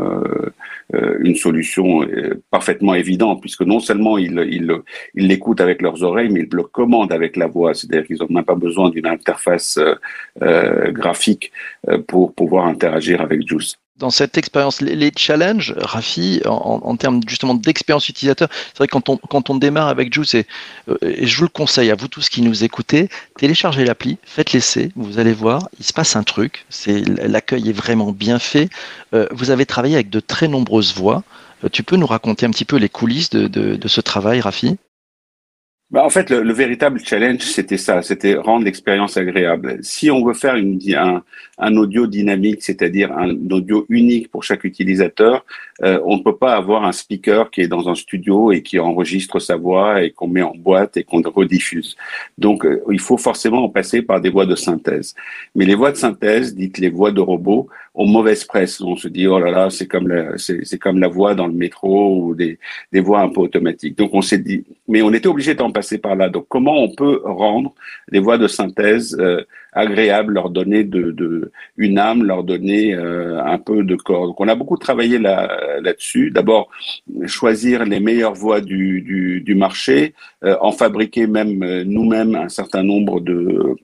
une 1.19 1.35
solution 1.35 2.01
parfaitement 2.49 2.95
évidente 2.95 3.41
puisque 3.41 3.61
non 3.61 3.79
seulement 3.79 4.17
ils 4.17 4.81
l'écoutent 5.13 5.61
avec 5.61 5.83
leurs 5.83 6.01
oreilles, 6.01 6.29
mais 6.31 6.41
ils 6.41 6.49
le 6.51 6.63
commandent 6.63 7.11
avec 7.11 7.35
la 7.35 7.45
voix. 7.45 7.75
C'est-à-dire 7.75 8.07
qu'ils 8.07 8.17
n'ont 8.17 8.27
même 8.31 8.43
pas 8.43 8.55
besoin 8.55 8.89
d'une 8.89 9.05
interface 9.05 9.79
graphique 10.41 11.51
pour 12.07 12.33
pouvoir 12.33 12.65
interagir 12.65 13.21
avec 13.21 13.47
Juice 13.47 13.77
dans 13.99 14.09
cette 14.09 14.37
expérience, 14.37 14.81
les, 14.81 15.11
challenges, 15.15 15.75
Rafi, 15.77 16.41
en, 16.45 16.95
termes 16.95 17.21
justement 17.27 17.53
d'expérience 17.53 18.07
utilisateur, 18.09 18.47
c'est 18.51 18.77
vrai 18.77 18.87
que 18.87 18.97
quand 18.97 19.49
on, 19.49 19.55
démarre 19.55 19.89
avec 19.89 20.13
Juice, 20.13 20.33
et, 20.35 20.47
euh, 20.87 20.97
et, 21.01 21.27
je 21.27 21.37
vous 21.37 21.43
le 21.43 21.49
conseille 21.49 21.91
à 21.91 21.95
vous 21.95 22.07
tous 22.07 22.29
qui 22.29 22.41
nous 22.41 22.63
écoutez, 22.63 23.09
téléchargez 23.37 23.83
l'appli, 23.83 24.17
faites 24.23 24.53
l'essai, 24.53 24.91
vous 24.95 25.19
allez 25.19 25.33
voir, 25.33 25.67
il 25.79 25.85
se 25.85 25.93
passe 25.93 26.15
un 26.15 26.23
truc, 26.23 26.65
c'est 26.69 27.01
l'accueil 27.27 27.69
est 27.69 27.73
vraiment 27.73 28.11
bien 28.11 28.39
fait. 28.39 28.69
Euh, 29.13 29.27
vous 29.31 29.51
avez 29.51 29.65
travaillé 29.65 29.95
avec 29.95 30.09
de 30.09 30.21
très 30.21 30.47
nombreuses 30.47 30.93
voix. 30.93 31.23
Euh, 31.65 31.69
tu 31.71 31.83
peux 31.83 31.97
nous 31.97 32.07
raconter 32.07 32.45
un 32.45 32.51
petit 32.51 32.65
peu 32.65 32.77
les 32.77 32.89
coulisses 32.89 33.29
de, 33.29 33.47
de, 33.47 33.75
de 33.75 33.87
ce 33.87 34.01
travail, 34.01 34.39
Rafi? 34.39 34.77
Bah, 35.91 36.05
en 36.05 36.09
fait, 36.09 36.29
le, 36.29 36.43
le 36.43 36.53
véritable 36.53 36.99
challenge, 36.99 37.41
c'était 37.41 37.77
ça, 37.77 38.03
c'était 38.03 38.35
rendre 38.35 38.65
l'expérience 38.65 39.17
agréable. 39.17 39.79
Si 39.81 40.11
on 40.11 40.23
veut 40.23 40.35
faire 40.35 40.55
une, 40.55 40.79
un, 40.95 41.23
un 41.57 41.75
audio 41.77 42.05
dynamique, 42.05 42.61
c'est-à-dire 42.61 43.11
un 43.11 43.31
audio 43.49 43.85
unique 43.89 44.29
pour 44.29 44.43
chaque 44.43 44.63
utilisateur, 44.65 45.45
euh, 45.83 45.99
on 46.05 46.17
ne 46.17 46.21
peut 46.21 46.35
pas 46.35 46.55
avoir 46.55 46.85
un 46.85 46.91
speaker 46.91 47.49
qui 47.49 47.61
est 47.61 47.67
dans 47.67 47.89
un 47.89 47.95
studio 47.95 48.51
et 48.51 48.61
qui 48.61 48.77
enregistre 48.79 49.39
sa 49.39 49.55
voix 49.55 50.03
et 50.03 50.11
qu'on 50.11 50.27
met 50.27 50.43
en 50.43 50.53
boîte 50.55 50.97
et 50.97 51.03
qu'on 51.03 51.21
rediffuse. 51.23 51.95
Donc, 52.37 52.65
euh, 52.65 52.83
il 52.91 52.99
faut 52.99 53.17
forcément 53.17 53.67
passer 53.69 54.03
par 54.03 54.21
des 54.21 54.29
voix 54.29 54.45
de 54.45 54.55
synthèse. 54.55 55.15
Mais 55.55 55.65
les 55.65 55.75
voix 55.75 55.91
de 55.91 55.97
synthèse, 55.97 56.55
dites 56.55 56.77
les 56.77 56.89
voix 56.89 57.11
de 57.11 57.21
robots, 57.21 57.67
ont 57.95 58.05
mauvaise 58.07 58.43
presse. 58.43 58.81
On 58.81 58.95
se 58.95 59.07
dit 59.07 59.27
oh 59.27 59.39
là 59.39 59.51
là, 59.51 59.69
c'est 59.69 59.87
comme 59.87 60.07
la, 60.07 60.37
c'est 60.37 60.77
comme 60.77 60.99
la 60.99 61.07
voix 61.07 61.35
dans 61.35 61.47
le 61.47 61.53
métro 61.53 62.15
ou 62.15 62.35
des, 62.35 62.59
des 62.91 62.99
voix 62.99 63.21
un 63.21 63.29
peu 63.29 63.41
automatiques. 63.41 63.97
Donc 63.97 64.11
on 64.13 64.21
s'est 64.21 64.37
dit, 64.37 64.63
mais 64.87 65.01
on 65.01 65.13
était 65.13 65.27
obligé 65.27 65.55
d'en 65.55 65.71
passer 65.71 65.97
par 65.97 66.15
là. 66.15 66.29
Donc 66.29 66.45
comment 66.47 66.77
on 66.83 66.89
peut 66.89 67.21
rendre 67.23 67.73
les 68.11 68.19
voix 68.19 68.37
de 68.37 68.47
synthèse 68.47 69.17
euh, 69.19 69.43
agréables, 69.73 70.33
leur 70.33 70.49
donner 70.49 70.83
de, 70.83 71.11
de, 71.11 71.51
une 71.77 71.99
âme, 71.99 72.23
leur 72.23 72.43
donner 72.43 72.93
euh, 72.93 73.43
un 73.43 73.57
peu 73.57 73.83
de 73.83 73.95
corps? 73.95 74.27
Donc 74.27 74.39
on 74.39 74.47
a 74.47 74.55
beaucoup 74.55 74.77
travaillé 74.77 75.17
là 75.19 75.79
là-dessus. 75.81 76.31
D'abord 76.31 76.69
choisir 77.25 77.85
les 77.85 77.99
meilleures 77.99 78.33
voix 78.33 78.61
du, 78.61 79.01
du, 79.01 79.41
du 79.41 79.55
marché, 79.55 80.13
euh, 80.43 80.55
en 80.61 80.71
fabriquer 80.71 81.27
même 81.27 81.83
nous-mêmes 81.83 82.35
un 82.35 82.49
certain 82.49 82.83
nombre 82.83 83.19
de 83.19 83.75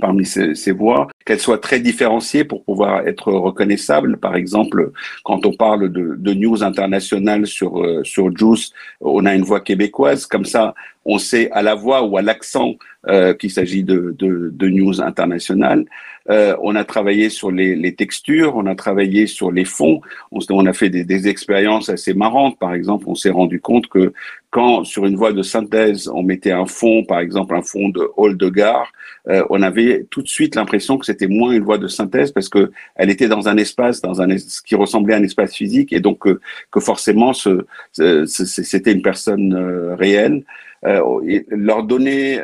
parmi 0.00 0.24
ces, 0.24 0.54
ces 0.54 0.72
voix, 0.72 1.08
qu'elles 1.24 1.40
soient 1.40 1.58
très 1.58 1.80
différenciées 1.80 2.44
pour 2.44 2.64
pouvoir 2.64 3.06
être 3.06 3.32
reconnaissables. 3.32 4.16
Par 4.16 4.36
exemple, 4.36 4.92
quand 5.24 5.46
on 5.46 5.52
parle 5.52 5.90
de, 5.90 6.14
de 6.16 6.34
news 6.34 6.62
internationales 6.62 7.46
sur 7.46 7.82
euh, 7.82 8.02
sur 8.04 8.34
Juice, 8.36 8.72
on 9.00 9.26
a 9.26 9.34
une 9.34 9.42
voix 9.42 9.60
québécoise. 9.60 10.26
Comme 10.26 10.44
ça, 10.44 10.74
on 11.04 11.18
sait 11.18 11.50
à 11.52 11.62
la 11.62 11.74
voix 11.74 12.02
ou 12.02 12.16
à 12.16 12.22
l'accent 12.22 12.74
euh, 13.08 13.32
qu'il 13.32 13.50
s'agit 13.50 13.84
de, 13.84 14.14
de, 14.18 14.50
de, 14.52 14.68
news 14.68 15.00
internationales. 15.00 15.84
Euh, 16.30 16.56
on 16.62 16.74
a 16.76 16.84
travaillé 16.84 17.30
sur 17.30 17.50
les, 17.50 17.74
les, 17.74 17.94
textures, 17.94 18.56
on 18.56 18.66
a 18.66 18.74
travaillé 18.74 19.26
sur 19.26 19.50
les 19.50 19.64
fonds. 19.64 20.00
On, 20.30 20.40
on 20.50 20.66
a 20.66 20.72
fait 20.72 20.90
des, 20.90 21.04
des, 21.04 21.28
expériences 21.28 21.88
assez 21.88 22.14
marrantes. 22.14 22.58
Par 22.58 22.74
exemple, 22.74 23.04
on 23.08 23.14
s'est 23.14 23.30
rendu 23.30 23.60
compte 23.60 23.86
que 23.88 24.12
quand 24.50 24.84
sur 24.84 25.06
une 25.06 25.16
voie 25.16 25.32
de 25.32 25.42
synthèse, 25.42 26.08
on 26.08 26.22
mettait 26.22 26.52
un 26.52 26.66
fond, 26.66 27.04
par 27.04 27.20
exemple 27.20 27.54
un 27.54 27.62
fond 27.62 27.88
de 27.90 28.08
hall 28.16 28.36
de 28.36 28.48
gare, 28.48 28.90
euh, 29.28 29.44
on 29.50 29.60
avait 29.62 30.06
tout 30.10 30.22
de 30.22 30.28
suite 30.28 30.54
l'impression 30.54 30.96
que 30.96 31.04
c'était 31.04 31.26
moins 31.26 31.52
une 31.52 31.62
voie 31.62 31.78
de 31.78 31.88
synthèse 31.88 32.32
parce 32.32 32.48
que 32.48 32.70
elle 32.96 33.10
était 33.10 33.28
dans 33.28 33.48
un 33.48 33.56
espace, 33.58 34.00
dans 34.00 34.22
un 34.22 34.38
ce 34.38 34.62
qui 34.62 34.74
ressemblait 34.74 35.14
à 35.14 35.18
un 35.18 35.22
espace 35.22 35.54
physique, 35.54 35.92
et 35.92 36.00
donc 36.00 36.26
euh, 36.26 36.40
que 36.70 36.80
forcément 36.80 37.32
ce, 37.32 37.66
c'était 37.92 38.92
une 38.92 39.02
personne 39.02 39.54
euh, 39.54 39.94
réelle. 39.96 40.44
Euh, 40.86 41.02
leur 41.48 41.82
donner 41.82 42.40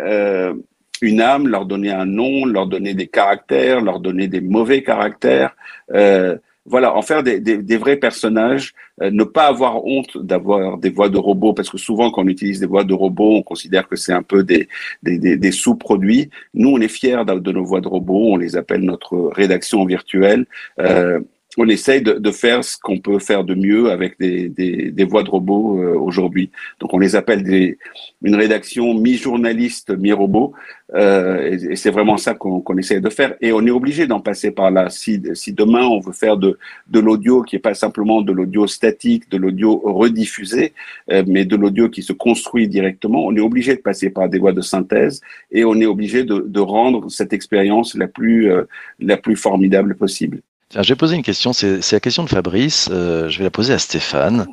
une 1.03 1.21
âme, 1.21 1.49
leur 1.49 1.67
donner 1.67 1.91
un 1.91 2.07
nom, 2.07 2.47
leur 2.47 2.67
donner 2.67 2.95
des 2.95 3.07
caractères, 3.07 3.81
leur 3.81 4.01
donner 4.01 4.29
des 4.29 4.41
mauvais 4.41 4.83
caractères. 4.83 5.57
Euh, 5.93 6.37
voilà, 6.67 6.97
en 6.97 7.03
faire 7.03 7.23
des, 7.23 7.41
des, 7.41 7.59
des 7.59 7.77
vrais 7.77 7.97
personnages, 7.97 8.73
euh, 9.03 9.11
ne 9.11 9.25
pas 9.25 9.49
avoir 9.49 9.85
honte 9.85 10.17
d'avoir 10.17 10.79
des 10.79 10.89
voix 10.89 11.11
de 11.11 11.19
robots, 11.19 11.53
parce 11.53 11.69
que 11.69 11.77
souvent 11.77 12.11
quand 12.11 12.23
on 12.23 12.29
utilise 12.29 12.61
des 12.61 12.67
voix 12.67 12.85
de 12.85 12.95
robots, 12.95 13.37
on 13.37 13.43
considère 13.43 13.87
que 13.87 13.97
c'est 13.97 14.15
un 14.15 14.23
peu 14.23 14.43
des, 14.45 14.69
des, 15.03 15.37
des 15.37 15.53
sous-produits. 15.53 16.31
Nous, 16.55 16.71
on 16.71 16.81
est 16.81 16.89
fiers 16.89 17.25
de, 17.27 17.53
nos 17.53 17.65
voix 17.65 17.83
de 17.83 17.89
robots, 17.89 18.33
on 18.33 18.37
les 18.37 18.57
appelle 18.57 18.81
notre 18.81 19.31
rédaction 19.35 19.85
virtuelle. 19.85 20.47
Euh, 20.79 21.21
on 21.57 21.69
essaye 21.69 22.03
de, 22.03 22.15
de 22.15 22.31
faire 22.31 22.65
ce 22.65 22.77
qu'on 22.79 22.99
peut 22.99 23.19
faire 23.19 23.45
de 23.45 23.55
mieux 23.55 23.91
avec 23.91 24.19
des, 24.19 24.49
des, 24.49 24.91
des 24.91 25.05
voix 25.05 25.23
de 25.23 25.31
robots 25.31 25.81
euh, 25.81 25.95
aujourd'hui. 25.95 26.51
Donc 26.81 26.93
on 26.93 26.99
les 26.99 27.17
appelle 27.17 27.43
des, 27.43 27.79
une 28.23 28.35
rédaction 28.35 28.95
mi-journaliste, 28.95 29.91
mi-robot, 29.91 30.53
euh, 30.95 31.59
et, 31.71 31.77
c'est 31.77 31.91
vraiment 31.91 32.17
ça 32.17 32.35
qu'on 32.35 32.61
qu'on 32.61 32.77
essaye 32.79 33.01
de 33.01 33.09
faire. 33.09 33.35
Et 33.41 33.53
on 33.53 33.65
est 33.67 33.71
obligé 33.71 34.07
d'en 34.07 34.21
passer 34.21 34.51
par 34.51 34.71
là. 34.71 34.91
Si, 34.91 35.23
si 35.35 35.53
demain 35.53 35.85
on 35.85 36.01
veut 36.01 36.13
faire 36.13 36.37
de, 36.37 36.59
de 36.89 37.01
l'audio 37.01 37.43
qui 37.43 37.57
est 37.57 37.61
pas 37.61 37.75
simplement 37.75 38.23
de 38.23 38.33
l'audio 38.33 38.67
statique, 38.67 39.31
de 39.31 39.37
l'audio 39.37 39.81
rediffusé, 39.85 40.73
euh, 41.11 41.23
mais 41.27 41.45
de 41.45 41.57
l'audio 41.57 41.89
qui 41.89 42.03
se 42.03 42.13
construit 42.13 42.69
directement, 42.69 43.25
on 43.25 43.35
est 43.37 43.41
obligé 43.41 43.77
de 43.77 43.81
passer 43.81 44.11
par 44.11 44.29
des 44.29 44.39
voies 44.39 44.53
de 44.53 44.61
synthèse 44.61 45.21
et 45.51 45.65
on 45.65 45.81
est 45.81 45.87
obligé 45.87 46.25
de, 46.25 46.45
de 46.47 46.61
rendre 46.61 47.11
cette 47.11 47.33
expérience 47.33 47.95
la 47.95 48.09
plus, 48.09 48.51
euh, 48.51 48.65
la 48.99 49.17
plus 49.17 49.37
formidable 49.37 49.97
possible. 49.97 50.41
Tiens, 50.71 50.83
je 50.83 50.89
vais 50.89 50.97
poser 50.97 51.17
une 51.17 51.23
question, 51.23 51.53
c'est 51.53 51.93
la 51.93 52.01
question 52.01 52.25
de 52.25 52.29
Fabrice, 52.29 52.89
euh, 52.91 53.29
je 53.29 53.39
vais 53.39 53.45
la 53.45 53.51
poser 53.51 53.73
à 53.73 53.79
Stéphane, 53.79 54.47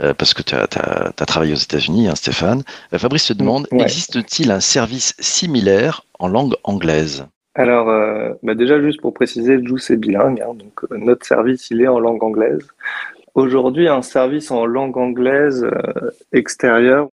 euh, 0.00 0.14
parce 0.14 0.32
que 0.32 0.42
tu 0.42 0.54
as, 0.54 0.68
as, 0.76 1.12
as, 1.18 1.26
travaillé 1.26 1.52
aux 1.52 1.56
États-Unis, 1.56 2.08
hein, 2.08 2.14
Stéphane. 2.14 2.62
Euh, 2.92 2.98
Fabrice 2.98 3.24
se 3.24 3.32
demande, 3.32 3.66
ouais. 3.72 3.82
existe-t-il 3.82 4.52
un 4.52 4.60
service 4.60 5.14
similaire 5.18 6.04
en 6.20 6.28
langue 6.28 6.54
anglaise? 6.62 7.26
Alors, 7.56 7.88
euh, 7.88 8.32
bah 8.44 8.54
déjà, 8.54 8.80
juste 8.80 9.00
pour 9.00 9.12
préciser, 9.12 9.58
Juice 9.64 9.90
est 9.90 9.96
bilingue, 9.96 10.40
hein, 10.40 10.54
donc 10.54 10.88
notre 10.90 11.26
service, 11.26 11.68
il 11.70 11.82
est 11.82 11.88
en 11.88 11.98
langue 11.98 12.22
anglaise. 12.22 12.68
Aujourd'hui, 13.34 13.88
un 13.88 14.02
service 14.02 14.52
en 14.52 14.66
langue 14.66 14.96
anglaise 14.96 15.68
extérieure, 16.32 17.08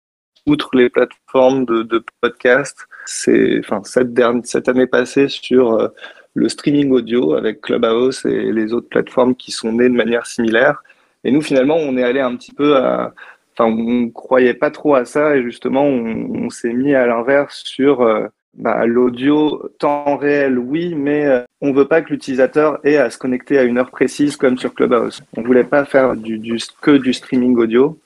outre 0.46 0.70
les 0.74 0.90
plateformes 0.90 1.66
de, 1.66 1.82
de 1.82 2.04
podcast, 2.22 2.88
c'est, 3.06 3.60
enfin, 3.60 3.82
cette, 3.84 4.14
dernière, 4.14 4.44
cette 4.46 4.70
année 4.70 4.88
passée 4.88 5.28
sur 5.28 5.92
le 6.36 6.50
streaming 6.50 6.92
audio 6.92 7.34
avec 7.34 7.62
Clubhouse 7.62 8.24
et 8.26 8.52
les 8.52 8.74
autres 8.74 8.90
plateformes 8.90 9.36
qui 9.36 9.52
sont 9.52 9.72
nées 9.72 9.90
de 9.90 9.96
manière 9.96 10.28
similaire. 10.28 10.84
Et 11.24 11.32
nous, 11.32 11.42
finalement, 11.42 11.78
on 11.78 11.98
est 11.98 12.04
allé 12.04 12.20
un 12.20 12.36
petit 12.36 12.54
peu 12.54 12.78
à. 12.78 13.14
Enfin, 13.58 13.72
on 13.72 14.10
croyait 14.10 14.54
pas 14.54 14.70
trop 14.70 14.96
à 14.96 15.06
ça 15.06 15.38
et 15.38 15.42
justement, 15.42 15.86
on, 15.86 16.50
s'est 16.50 16.74
mis 16.74 16.94
à 16.94 17.08
l'inverse 17.08 17.64
sur 17.64 18.02
euh, 18.02 18.28
bah, 18.54 18.86
l'audio 18.86 19.70
temps 19.80 20.18
réel, 20.18 20.60
oui, 20.60 20.94
mais 20.94 21.26
euh, 21.26 21.42
on 21.62 21.72
veut 21.72 21.88
pas 21.88 22.02
que 22.02 22.10
l'utilisateur 22.10 22.80
ait 22.84 22.98
à 22.98 23.10
se 23.10 23.18
connecter 23.18 23.58
à 23.58 23.64
une 23.64 23.78
heure 23.78 23.92
précise 23.92 24.36
comme 24.36 24.58
sur 24.58 24.74
Clubhouse. 24.74 25.24
On 25.38 25.42
voulait 25.42 25.64
pas 25.64 25.86
faire 25.86 26.18
du, 26.18 26.38
du, 26.38 26.58
que 26.82 26.92
du 26.92 27.14
streaming 27.14 27.56
audio 27.56 27.98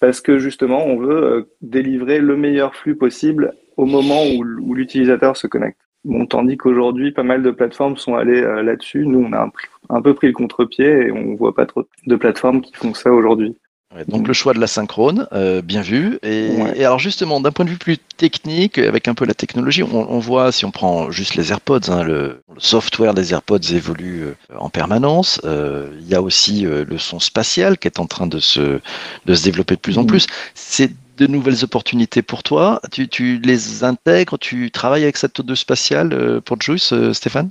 parce 0.00 0.22
que 0.22 0.38
justement, 0.38 0.86
on 0.86 0.96
veut 0.96 1.22
euh, 1.22 1.48
délivrer 1.60 2.18
le 2.18 2.36
meilleur 2.36 2.74
flux 2.74 2.96
possible 2.96 3.52
au 3.76 3.84
moment 3.84 4.22
où 4.26 4.42
l'utilisateur 4.74 5.36
se 5.36 5.46
connecte. 5.46 5.83
Bon, 6.04 6.26
tandis 6.26 6.56
qu'aujourd'hui, 6.56 7.12
pas 7.12 7.22
mal 7.22 7.42
de 7.42 7.50
plateformes 7.50 7.96
sont 7.96 8.14
allées 8.14 8.42
euh, 8.42 8.62
là-dessus. 8.62 9.06
Nous, 9.06 9.20
on 9.20 9.32
a 9.32 9.44
un, 9.44 9.50
un, 9.88 10.02
peu 10.02 10.14
pris 10.14 10.26
le 10.26 10.34
contre-pied 10.34 11.06
et 11.06 11.10
on 11.10 11.34
voit 11.34 11.54
pas 11.54 11.66
trop 11.66 11.84
de 12.06 12.16
plateformes 12.16 12.60
qui 12.60 12.74
font 12.74 12.92
ça 12.92 13.10
aujourd'hui. 13.10 13.56
Ouais, 13.94 14.04
donc, 14.08 14.26
le 14.26 14.32
choix 14.34 14.54
de 14.54 14.58
la 14.58 14.66
synchrone, 14.66 15.28
euh, 15.32 15.62
bien 15.62 15.80
vu. 15.80 16.18
Et, 16.22 16.50
ouais. 16.56 16.72
et 16.76 16.84
alors 16.84 16.98
justement, 16.98 17.40
d'un 17.40 17.52
point 17.52 17.64
de 17.64 17.70
vue 17.70 17.76
plus 17.76 17.96
technique, 17.98 18.78
avec 18.78 19.06
un 19.06 19.14
peu 19.14 19.24
la 19.24 19.34
technologie, 19.34 19.84
on, 19.84 20.10
on 20.10 20.18
voit, 20.18 20.50
si 20.50 20.64
on 20.64 20.72
prend 20.72 21.10
juste 21.12 21.36
les 21.36 21.52
AirPods, 21.52 21.88
hein, 21.88 22.02
le, 22.02 22.42
le, 22.52 22.60
software 22.60 23.14
des 23.14 23.32
AirPods 23.32 23.72
évolue 23.72 24.24
euh, 24.24 24.34
en 24.58 24.68
permanence. 24.68 25.40
Euh, 25.44 25.90
il 26.00 26.08
y 26.08 26.14
a 26.14 26.22
aussi 26.22 26.62
le 26.62 26.98
son 26.98 27.20
spatial 27.20 27.78
qui 27.78 27.86
est 27.86 28.00
en 28.00 28.06
train 28.06 28.26
de 28.26 28.40
se, 28.40 28.80
de 29.26 29.34
se 29.34 29.44
développer 29.44 29.76
de 29.76 29.80
plus 29.80 29.96
en 29.96 30.02
mmh. 30.02 30.08
plus. 30.08 30.26
C'est 30.54 30.90
de 31.16 31.26
nouvelles 31.26 31.64
opportunités 31.64 32.22
pour 32.22 32.42
toi. 32.42 32.80
Tu, 32.90 33.38
les 33.38 33.84
intègres, 33.84 34.38
tu 34.38 34.70
travailles 34.70 35.04
avec 35.04 35.16
cette 35.16 35.38
audio 35.40 35.54
spatiale 35.54 36.12
euh, 36.12 36.40
pour 36.40 36.60
Juice, 36.60 36.92
euh, 36.92 37.12
Stéphane? 37.12 37.50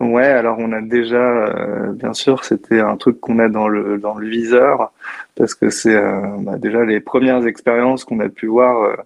Ouais, 0.00 0.26
alors 0.26 0.58
on 0.60 0.72
a 0.72 0.80
déjà, 0.80 1.16
euh, 1.16 1.92
bien 1.92 2.12
sûr, 2.12 2.44
c'était 2.44 2.80
un 2.80 2.96
truc 2.96 3.20
qu'on 3.20 3.40
a 3.40 3.48
dans 3.48 3.66
le 3.66 3.98
dans 3.98 4.14
le 4.14 4.28
viseur 4.28 4.92
parce 5.34 5.54
que 5.54 5.70
c'est 5.70 6.00
bah, 6.38 6.56
déjà 6.56 6.84
les 6.84 7.00
premières 7.00 7.44
expériences 7.46 8.04
qu'on 8.04 8.20
a 8.20 8.28
pu 8.28 8.46
voir. 8.46 8.96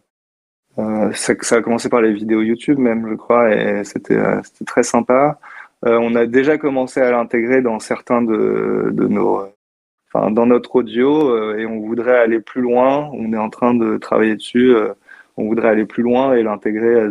Euh, 0.78 1.12
ça, 1.14 1.34
ça, 1.40 1.56
a 1.56 1.62
commencé 1.62 1.88
par 1.88 2.02
les 2.02 2.12
vidéos 2.12 2.42
YouTube 2.42 2.78
même, 2.78 3.08
je 3.08 3.14
crois, 3.14 3.54
et 3.54 3.84
c'était 3.84 4.18
très 4.66 4.82
sympa. 4.82 5.38
on 5.82 6.14
a 6.14 6.26
déjà 6.26 6.58
commencé 6.58 7.00
à 7.00 7.10
l'intégrer 7.10 7.62
dans 7.62 7.78
certains 7.78 8.22
de 8.22 9.06
nos 9.08 9.46
enfin, 10.12 10.30
dans 10.30 10.46
notre 10.46 10.76
audio 10.76 11.30
euh, 11.30 11.58
et 11.58 11.66
on 11.66 11.80
voudrait 11.80 12.18
aller 12.18 12.40
plus 12.40 12.62
loin. 12.62 13.10
On 13.12 13.32
est 13.32 13.38
en 13.38 13.50
train 13.50 13.74
de 13.74 13.96
travailler 13.98 14.36
dessus. 14.36 14.74
Euh, 14.74 14.92
on 15.36 15.46
voudrait 15.46 15.68
aller 15.68 15.86
plus 15.86 16.02
loin 16.02 16.34
et 16.34 16.42
l'intégrer 16.42 17.08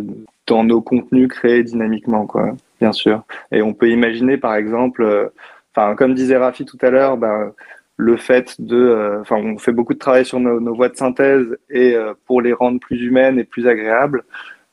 dans 0.48 0.64
nos 0.64 0.82
contenus 0.82 1.28
créés 1.28 1.64
dynamiquement, 1.64 2.28
quoi, 2.28 2.56
bien 2.80 2.92
sûr. 2.92 3.24
Et 3.52 3.62
on 3.62 3.74
peut 3.74 3.90
imaginer, 3.90 4.38
par 4.38 4.56
exemple, 4.56 5.04
euh, 5.04 5.30
enfin, 5.76 5.96
comme 5.96 6.14
disait 6.14 6.38
Rafi 6.38 6.66
tout 6.66 6.78
à 6.82 6.92
l'heure, 6.92 7.18
ben, 7.18 7.52
le 7.98 8.18
fait 8.18 8.60
de, 8.60 9.20
enfin, 9.22 9.38
on 9.38 9.58
fait 9.58 9.72
beaucoup 9.72 9.94
de 9.94 10.00
travail 10.00 10.26
sur 10.26 10.40
nos, 10.40 10.60
nos 10.60 10.76
voix 10.76 10.90
de 10.90 10.96
synthèse 10.96 11.46
et 11.70 11.96
pour 12.26 12.42
les 12.42 12.54
rendre 12.54 12.80
plus 12.80 13.02
humaines 13.04 13.38
et 13.38 13.44
plus 13.44 13.68
agréables. 13.68 14.24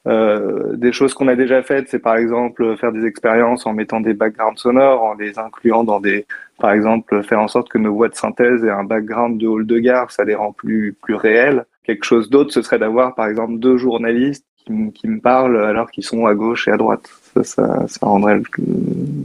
Euh, 0.09 0.77
des 0.77 0.93
choses 0.93 1.13
qu'on 1.13 1.29
a 1.29 1.37
déjà 1.37 1.63
faites, 1.63 1.89
c'est 1.89 1.99
par 1.99 2.17
exemple 2.17 2.77
faire 2.79 2.93
des 2.93 3.05
expériences 3.05 3.67
en 3.67 3.75
mettant 3.75 4.01
des 4.01 4.15
backgrounds 4.15 4.59
sonores, 4.59 5.03
en 5.03 5.15
les 5.15 5.39
incluant 5.39 5.85
dans 5.85 6.01
des, 6.01 6.27
par 6.59 6.73
exemple, 6.73 7.23
faire 7.23 7.41
en 7.41 7.49
sorte 7.49 7.69
que 7.69 7.79
nos 7.79 7.95
voix 7.95 8.09
de 8.09 8.15
synthèse 8.15 8.65
aient 8.65 8.71
un 8.71 8.85
background 8.85 9.38
de 9.41 9.47
hall 9.47 9.67
de 9.67 9.79
gare, 9.79 10.11
ça 10.11 10.25
les 10.25 10.35
rend 10.35 10.53
plus 10.53 10.97
plus 11.03 11.15
réels. 11.15 11.65
Quelque 11.85 12.05
chose 12.05 12.29
d'autre, 12.31 12.53
ce 12.53 12.62
serait 12.62 12.79
d'avoir 12.79 13.15
par 13.15 13.27
exemple 13.27 13.59
deux 13.59 13.77
journalistes 13.79 14.45
qui, 14.57 14.73
qui 14.93 15.09
me 15.09 15.21
parlent 15.21 15.65
alors 15.65 15.91
qu'ils 15.91 16.05
sont 16.05 16.27
à 16.27 16.35
gauche 16.35 16.69
et 16.69 16.73
à 16.73 16.77
droite. 16.77 17.09
Ça, 17.35 17.45
ça, 17.45 17.85
ça 17.87 18.07
rendrait 18.07 18.35
le, 18.37 18.43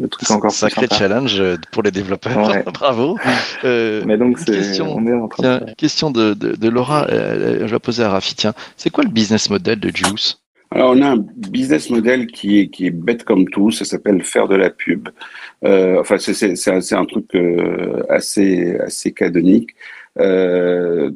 le, 0.02 0.08
truc 0.08 0.30
encore 0.32 0.52
Sacré 0.52 0.88
plus 0.88 0.96
sympa. 0.96 1.10
challenge 1.10 1.40
euh, 1.40 1.56
pour 1.72 1.84
les 1.84 1.92
développeurs. 1.92 2.48
Ouais. 2.50 2.64
Bravo. 2.74 3.18
Euh, 3.64 4.04
Mais 4.06 4.18
donc, 4.18 4.44
question, 4.44 4.94
on 4.96 5.08
est 5.08 5.14
en 5.14 5.28
train 5.28 5.44
tiens, 5.44 5.60
de... 5.60 5.74
question 5.76 6.12
de, 6.12 6.34
de, 6.34 6.56
de 6.56 6.70
Laura, 6.70 7.08
euh, 7.10 7.66
je 7.66 7.72
vais 7.74 7.80
poser 7.80 8.04
à 8.04 8.10
Rafi. 8.10 8.36
Tiens, 8.36 8.54
c'est 8.78 8.90
quoi 8.90 9.04
le 9.04 9.10
business 9.10 9.50
model 9.50 9.80
de 9.80 9.90
Juice? 9.90 10.43
Alors, 10.74 10.96
on 10.96 11.02
a 11.04 11.10
un 11.12 11.18
business 11.18 11.92
model 11.92 12.26
qui 12.26 12.60
est, 12.60 12.68
qui 12.70 12.88
est 12.88 12.92
bête 12.92 13.24
comme 13.24 13.48
tout, 13.48 13.70
ça 13.70 13.86
s'appelle 13.86 14.24
faire 14.24 14.48
de 14.48 14.56
la 14.56 14.72
pub. 14.72 15.08
Euh, 15.64 16.00
enfin, 16.00 16.18
c'est 16.18 16.68
un, 16.68 17.00
un, 17.00 17.06
truc 17.06 17.36
euh, 17.36 18.02
assez, 18.10 18.78
assez 18.78 19.12
canonique. 19.12 19.76
Euh, 20.20 21.12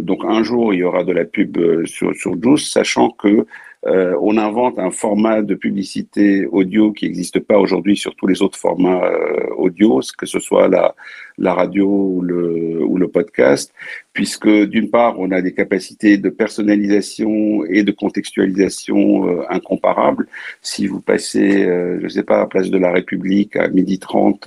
donc, 0.00 0.20
un 0.24 0.44
jour, 0.44 0.72
il 0.72 0.78
y 0.78 0.84
aura 0.84 1.02
de 1.02 1.12
la 1.12 1.24
pub 1.24 1.58
euh, 1.58 1.84
sur, 1.86 2.14
sur 2.14 2.40
Juice, 2.40 2.70
sachant 2.70 3.10
que 3.10 3.46
euh, 3.86 4.14
on 4.20 4.36
invente 4.36 4.78
un 4.78 4.90
format 4.90 5.40
de 5.40 5.54
publicité 5.54 6.46
audio 6.46 6.92
qui 6.92 7.06
n'existe 7.06 7.40
pas 7.40 7.58
aujourd'hui 7.58 7.96
sur 7.96 8.14
tous 8.14 8.26
les 8.26 8.42
autres 8.42 8.58
formats 8.58 9.02
euh, 9.04 9.46
audio, 9.56 10.00
que 10.18 10.26
ce 10.26 10.38
soit 10.38 10.68
la, 10.68 10.94
la 11.38 11.54
radio 11.54 11.88
ou 11.88 12.20
le, 12.20 12.84
ou 12.84 12.98
le 12.98 13.08
podcast, 13.08 13.72
puisque 14.12 14.48
d'une 14.48 14.90
part, 14.90 15.18
on 15.18 15.30
a 15.30 15.40
des 15.40 15.54
capacités 15.54 16.18
de 16.18 16.28
personnalisation 16.28 17.64
et 17.64 17.82
de 17.82 17.92
contextualisation 17.92 19.28
euh, 19.28 19.44
incomparables. 19.48 20.26
Si 20.60 20.86
vous 20.86 21.00
passez, 21.00 21.64
euh, 21.64 21.98
je 22.00 22.04
ne 22.04 22.08
sais 22.08 22.22
pas, 22.22 22.42
à 22.42 22.46
Place 22.46 22.70
de 22.70 22.78
la 22.78 22.92
République 22.92 23.56
à 23.56 23.68
midi 23.68 23.98
30, 23.98 24.46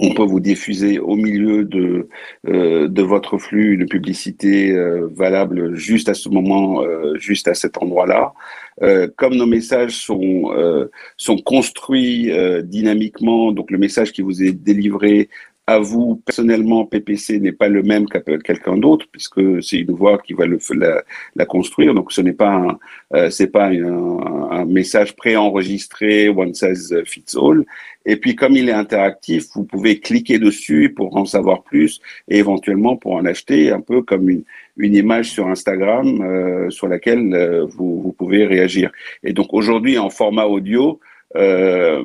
on 0.00 0.14
peut 0.14 0.24
vous 0.24 0.40
diffuser 0.40 0.98
au 0.98 1.16
milieu 1.16 1.64
de, 1.64 2.08
euh, 2.48 2.88
de 2.88 3.02
votre 3.02 3.38
flux 3.38 3.74
une 3.74 3.86
publicité 3.86 4.72
euh, 4.72 5.08
valable 5.14 5.74
juste 5.76 6.08
à 6.08 6.14
ce 6.14 6.28
moment, 6.28 6.82
euh, 6.82 7.16
juste 7.18 7.48
à 7.48 7.54
cet 7.54 7.82
endroit-là. 7.82 8.32
Euh, 8.82 9.08
comme 9.16 9.34
nos 9.36 9.46
messages 9.46 9.96
sont, 9.96 10.52
euh, 10.52 10.86
sont 11.16 11.38
construits 11.38 12.30
euh, 12.30 12.62
dynamiquement, 12.62 13.52
donc 13.52 13.70
le 13.70 13.78
message 13.78 14.12
qui 14.12 14.22
vous 14.22 14.42
est 14.42 14.52
délivré 14.52 15.28
à 15.66 15.78
vous 15.78 16.22
personnellement, 16.24 16.84
PPC 16.86 17.40
n'est 17.40 17.52
pas 17.52 17.68
le 17.68 17.82
même 17.82 18.08
qu'à 18.08 18.20
quelqu'un 18.20 18.76
d'autre, 18.76 19.06
puisque 19.10 19.62
c'est 19.62 19.78
une 19.78 19.92
voix 19.92 20.18
qui 20.18 20.32
va 20.32 20.46
le, 20.46 20.58
la, 20.76 21.02
la 21.34 21.44
construire. 21.44 21.92
Donc, 21.92 22.12
ce 22.12 22.20
n'est 22.20 22.32
pas 22.32 22.50
un, 22.50 22.78
euh, 23.14 23.30
c'est 23.30 23.48
pas 23.48 23.66
un, 23.66 24.48
un 24.50 24.64
message 24.64 25.16
préenregistré 25.16 26.28
one 26.28 26.54
size 26.54 26.94
fits 27.04 27.34
all. 27.36 27.64
Et 28.06 28.16
puis, 28.16 28.36
comme 28.36 28.52
il 28.52 28.68
est 28.68 28.72
interactif, 28.72 29.46
vous 29.54 29.64
pouvez 29.64 29.98
cliquer 29.98 30.38
dessus 30.38 30.92
pour 30.94 31.16
en 31.16 31.26
savoir 31.26 31.64
plus 31.64 32.00
et 32.28 32.38
éventuellement 32.38 32.96
pour 32.96 33.14
en 33.14 33.24
acheter, 33.26 33.70
un 33.72 33.80
peu 33.80 34.00
comme 34.00 34.30
une, 34.30 34.44
image 34.78 35.30
sur 35.30 35.48
Instagram 35.48 36.22
euh, 36.22 36.70
sur 36.70 36.86
laquelle 36.86 37.34
euh, 37.34 37.66
vous, 37.66 38.14
pouvez 38.16 38.46
réagir. 38.46 38.92
Et 39.24 39.32
donc, 39.32 39.52
aujourd'hui, 39.52 39.98
en 39.98 40.08
format 40.08 40.46
audio, 40.46 41.00
euh, 41.34 42.04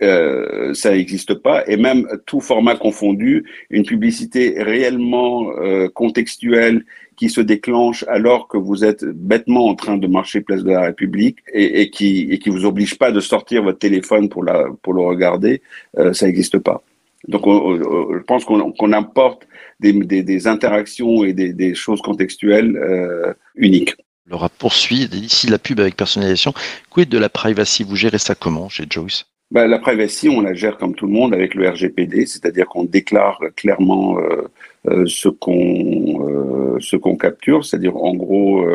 ça 0.00 0.90
n'existe 0.90 1.34
pas. 1.34 1.62
Et 1.68 1.76
même 1.76 2.08
tout 2.26 2.40
format 2.40 2.74
confondu, 2.74 3.44
une 3.70 3.84
publicité 3.84 4.54
réellement 4.60 5.52
contextuelle 5.94 6.84
qui 7.22 7.30
se 7.30 7.40
déclenche 7.40 8.04
alors 8.08 8.48
que 8.48 8.56
vous 8.56 8.84
êtes 8.84 9.04
bêtement 9.04 9.68
en 9.68 9.76
train 9.76 9.96
de 9.96 10.08
marcher 10.08 10.40
place 10.40 10.64
de 10.64 10.72
la 10.72 10.80
République 10.80 11.38
et, 11.52 11.88
qui 11.88 12.26
et 12.32 12.50
vous 12.50 12.64
oblige 12.64 12.98
pas 12.98 13.12
de 13.12 13.20
sortir 13.20 13.62
votre 13.62 13.78
téléphone 13.78 14.28
pour 14.28 14.42
le 14.42 15.02
regarder, 15.12 15.62
euh, 15.98 16.12
ça 16.12 16.26
n'existe 16.26 16.58
pas. 16.58 16.82
Donc, 17.28 17.46
on, 17.46 17.52
on, 17.52 18.18
je 18.18 18.24
pense 18.24 18.44
qu'on 18.44 18.72
qu'on 18.72 18.92
importe 18.92 19.46
des, 19.78 20.48
interactions 20.48 21.22
et 21.22 21.32
des, 21.32 21.74
choses 21.76 22.02
contextuelles 22.02 22.76
euh, 22.76 23.32
uniques. 23.54 23.94
Laura 24.26 24.48
poursuit 24.48 25.04
ici 25.12 25.46
la 25.46 25.60
pub 25.60 25.78
avec 25.78 25.94
personnalisation. 25.96 26.52
Quid 26.90 27.08
de 27.08 27.18
la 27.18 27.28
privacy? 27.28 27.84
Vous 27.84 27.94
gérez 27.94 28.18
ça 28.18 28.34
comment 28.34 28.68
chez 28.68 28.86
Joyce? 28.90 29.26
Ben, 29.52 29.66
la 29.66 29.78
privacy, 29.78 30.30
on 30.30 30.40
la 30.40 30.54
gère 30.54 30.78
comme 30.78 30.94
tout 30.94 31.06
le 31.06 31.12
monde 31.12 31.34
avec 31.34 31.54
le 31.54 31.68
RGPD, 31.68 32.24
c'est-à-dire 32.24 32.66
qu'on 32.66 32.84
déclare 32.84 33.38
clairement 33.54 34.18
euh, 34.18 34.48
euh, 34.88 35.04
ce 35.06 35.28
qu'on 35.28 36.26
euh, 36.26 36.78
ce 36.80 36.96
qu'on 36.96 37.16
capture, 37.16 37.62
c'est-à-dire 37.62 37.94
en 37.98 38.14
gros, 38.14 38.66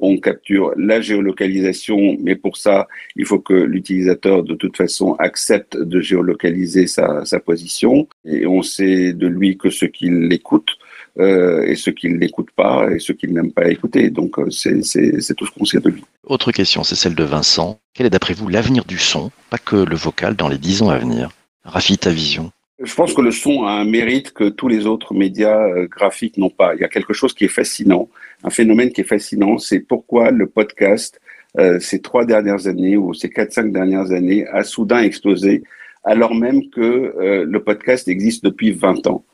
on 0.00 0.16
capture 0.16 0.72
la 0.78 1.02
géolocalisation, 1.02 2.16
mais 2.22 2.36
pour 2.36 2.56
ça, 2.56 2.88
il 3.16 3.26
faut 3.26 3.38
que 3.38 3.52
l'utilisateur 3.52 4.42
de 4.44 4.54
toute 4.54 4.78
façon 4.78 5.14
accepte 5.18 5.76
de 5.76 6.00
géolocaliser 6.00 6.86
sa, 6.86 7.26
sa 7.26 7.38
position, 7.38 8.08
et 8.24 8.46
on 8.46 8.62
sait 8.62 9.12
de 9.12 9.26
lui 9.26 9.58
que 9.58 9.68
ce 9.68 9.84
qu'il 9.84 10.32
écoute. 10.32 10.70
Euh, 11.18 11.62
et 11.62 11.76
ce 11.76 11.88
qu'il 11.88 12.18
n'écoute 12.18 12.50
pas 12.54 12.90
et 12.90 12.98
ce 12.98 13.12
qu'il 13.12 13.32
n'aime 13.32 13.50
pas 13.50 13.68
écouter. 13.70 14.10
Donc 14.10 14.38
euh, 14.38 14.50
c'est 14.50 15.34
tout 15.34 15.46
ce 15.46 15.50
qu'on 15.50 15.64
sait 15.64 15.80
de 15.80 15.88
lui. 15.88 16.04
Autre 16.24 16.52
question, 16.52 16.84
c'est 16.84 16.94
celle 16.94 17.14
de 17.14 17.24
Vincent. 17.24 17.78
Quel 17.94 18.06
est 18.06 18.10
d'après 18.10 18.34
vous 18.34 18.48
l'avenir 18.48 18.84
du 18.84 18.98
son, 18.98 19.30
pas 19.48 19.56
que 19.56 19.76
le 19.76 19.96
vocal, 19.96 20.36
dans 20.36 20.48
les 20.48 20.58
dix 20.58 20.82
ans 20.82 20.90
à 20.90 20.98
venir 20.98 21.30
Rafi, 21.64 21.96
ta 21.96 22.10
vision? 22.10 22.52
Je 22.78 22.94
pense 22.94 23.14
que 23.14 23.22
le 23.22 23.30
son 23.30 23.64
a 23.64 23.70
un 23.70 23.84
mérite 23.86 24.32
que 24.32 24.50
tous 24.50 24.68
les 24.68 24.86
autres 24.86 25.14
médias 25.14 25.66
euh, 25.66 25.86
graphiques 25.86 26.36
n'ont 26.36 26.50
pas. 26.50 26.74
Il 26.74 26.82
y 26.82 26.84
a 26.84 26.88
quelque 26.88 27.14
chose 27.14 27.32
qui 27.32 27.46
est 27.46 27.48
fascinant, 27.48 28.10
un 28.44 28.50
phénomène 28.50 28.92
qui 28.92 29.00
est 29.00 29.04
fascinant, 29.04 29.56
c'est 29.56 29.80
pourquoi 29.80 30.30
le 30.30 30.46
podcast, 30.46 31.18
euh, 31.58 31.80
ces 31.80 32.02
trois 32.02 32.26
dernières 32.26 32.66
années 32.66 32.98
ou 32.98 33.14
ces 33.14 33.30
quatre, 33.30 33.52
cinq 33.52 33.72
dernières 33.72 34.12
années, 34.12 34.46
a 34.48 34.62
soudain 34.62 35.02
explosé, 35.02 35.62
alors 36.04 36.34
même 36.34 36.68
que 36.68 36.80
euh, 37.18 37.46
le 37.48 37.62
podcast 37.62 38.08
existe 38.08 38.44
depuis 38.44 38.72
20 38.72 39.06
ans. 39.06 39.24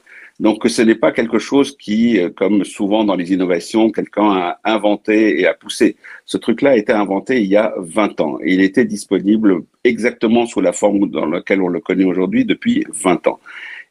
Donc, 0.41 0.69
ce 0.69 0.83
n'est 0.83 0.95
pas 0.95 1.13
quelque 1.13 1.39
chose 1.39 1.77
qui, 1.77 2.19
euh, 2.19 2.31
comme 2.31 2.65
souvent 2.65 3.05
dans 3.05 3.15
les 3.15 3.33
innovations, 3.33 3.91
quelqu'un 3.91 4.31
a 4.33 4.61
inventé 4.65 5.41
et 5.41 5.47
a 5.47 5.55
poussé. 5.55 5.97
Ce 6.25 6.37
truc-là 6.37 6.71
a 6.71 6.77
été 6.77 6.93
inventé 6.93 7.41
il 7.41 7.47
y 7.49 7.57
a 7.57 7.75
20 7.79 8.21
ans 8.21 8.39
et 8.43 8.55
il 8.55 8.61
était 8.61 8.85
disponible 8.85 9.63
exactement 9.85 10.47
sous 10.47 10.61
la 10.61 10.73
forme 10.73 11.11
dans 11.11 11.27
laquelle 11.27 11.63
on 11.63 11.69
le 11.69 11.81
connaît 11.81 12.05
aujourd'hui 12.05 12.45
depuis 12.45 12.85
20 12.93 13.27
ans. 13.27 13.41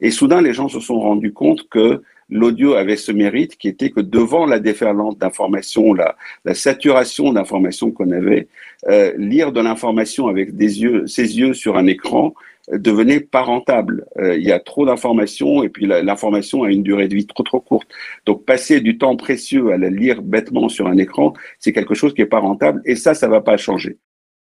Et 0.02 0.12
soudain, 0.12 0.42
les 0.42 0.54
gens 0.54 0.68
se 0.68 0.80
sont 0.80 1.00
rendus 1.00 1.32
compte 1.32 1.70
que 1.70 2.02
l'audio 2.32 2.74
avait 2.74 2.96
ce 2.96 3.12
mérite 3.12 3.58
qui 3.58 3.68
était 3.68 3.92
que 3.92 4.00
devant 4.00 4.46
la 4.46 4.60
déferlante 4.60 5.20
d'informations, 5.20 5.94
la, 5.94 6.16
saturation 6.54 7.34
d'informations 7.34 7.92
qu'on 7.92 8.12
avait, 8.12 8.48
euh, 8.88 9.14
lire 9.18 9.52
de 9.52 9.62
l'information 9.62 10.28
avec 10.28 10.56
des 10.56 10.82
yeux, 10.82 11.06
ses 11.06 11.38
yeux 11.38 11.54
sur 11.54 11.78
un 11.78 11.86
écran, 11.86 12.34
devenait 12.72 13.20
pas 13.20 13.42
rentable. 13.42 14.06
Euh, 14.18 14.36
il 14.36 14.44
y 14.44 14.52
a 14.52 14.60
trop 14.60 14.86
d'informations 14.86 15.64
et 15.64 15.70
puis 15.70 15.86
l'information 15.86 16.64
a 16.64 16.72
une 16.72 16.84
durée 16.84 17.08
de 17.08 17.16
vie 17.16 17.26
trop 17.26 17.44
trop 17.44 17.60
courte. 17.60 17.88
Donc 18.26 18.46
passer 18.46 18.82
du 18.82 18.98
temps 18.98 19.16
précieux 19.16 19.72
à 19.72 19.78
la 19.78 19.90
lire 19.90 20.22
bêtement 20.22 20.70
sur 20.70 20.88
un 20.88 20.98
écran, 20.98 21.34
c'est 21.60 21.74
quelque 21.74 21.94
chose 21.94 22.14
qui 22.14 22.22
est 22.22 22.26
pas 22.26 22.40
rentable 22.40 22.82
et 22.86 22.96
ça, 22.96 23.14
ça 23.14 23.28
va 23.28 23.42
pas 23.42 23.58
changer. 23.58 23.98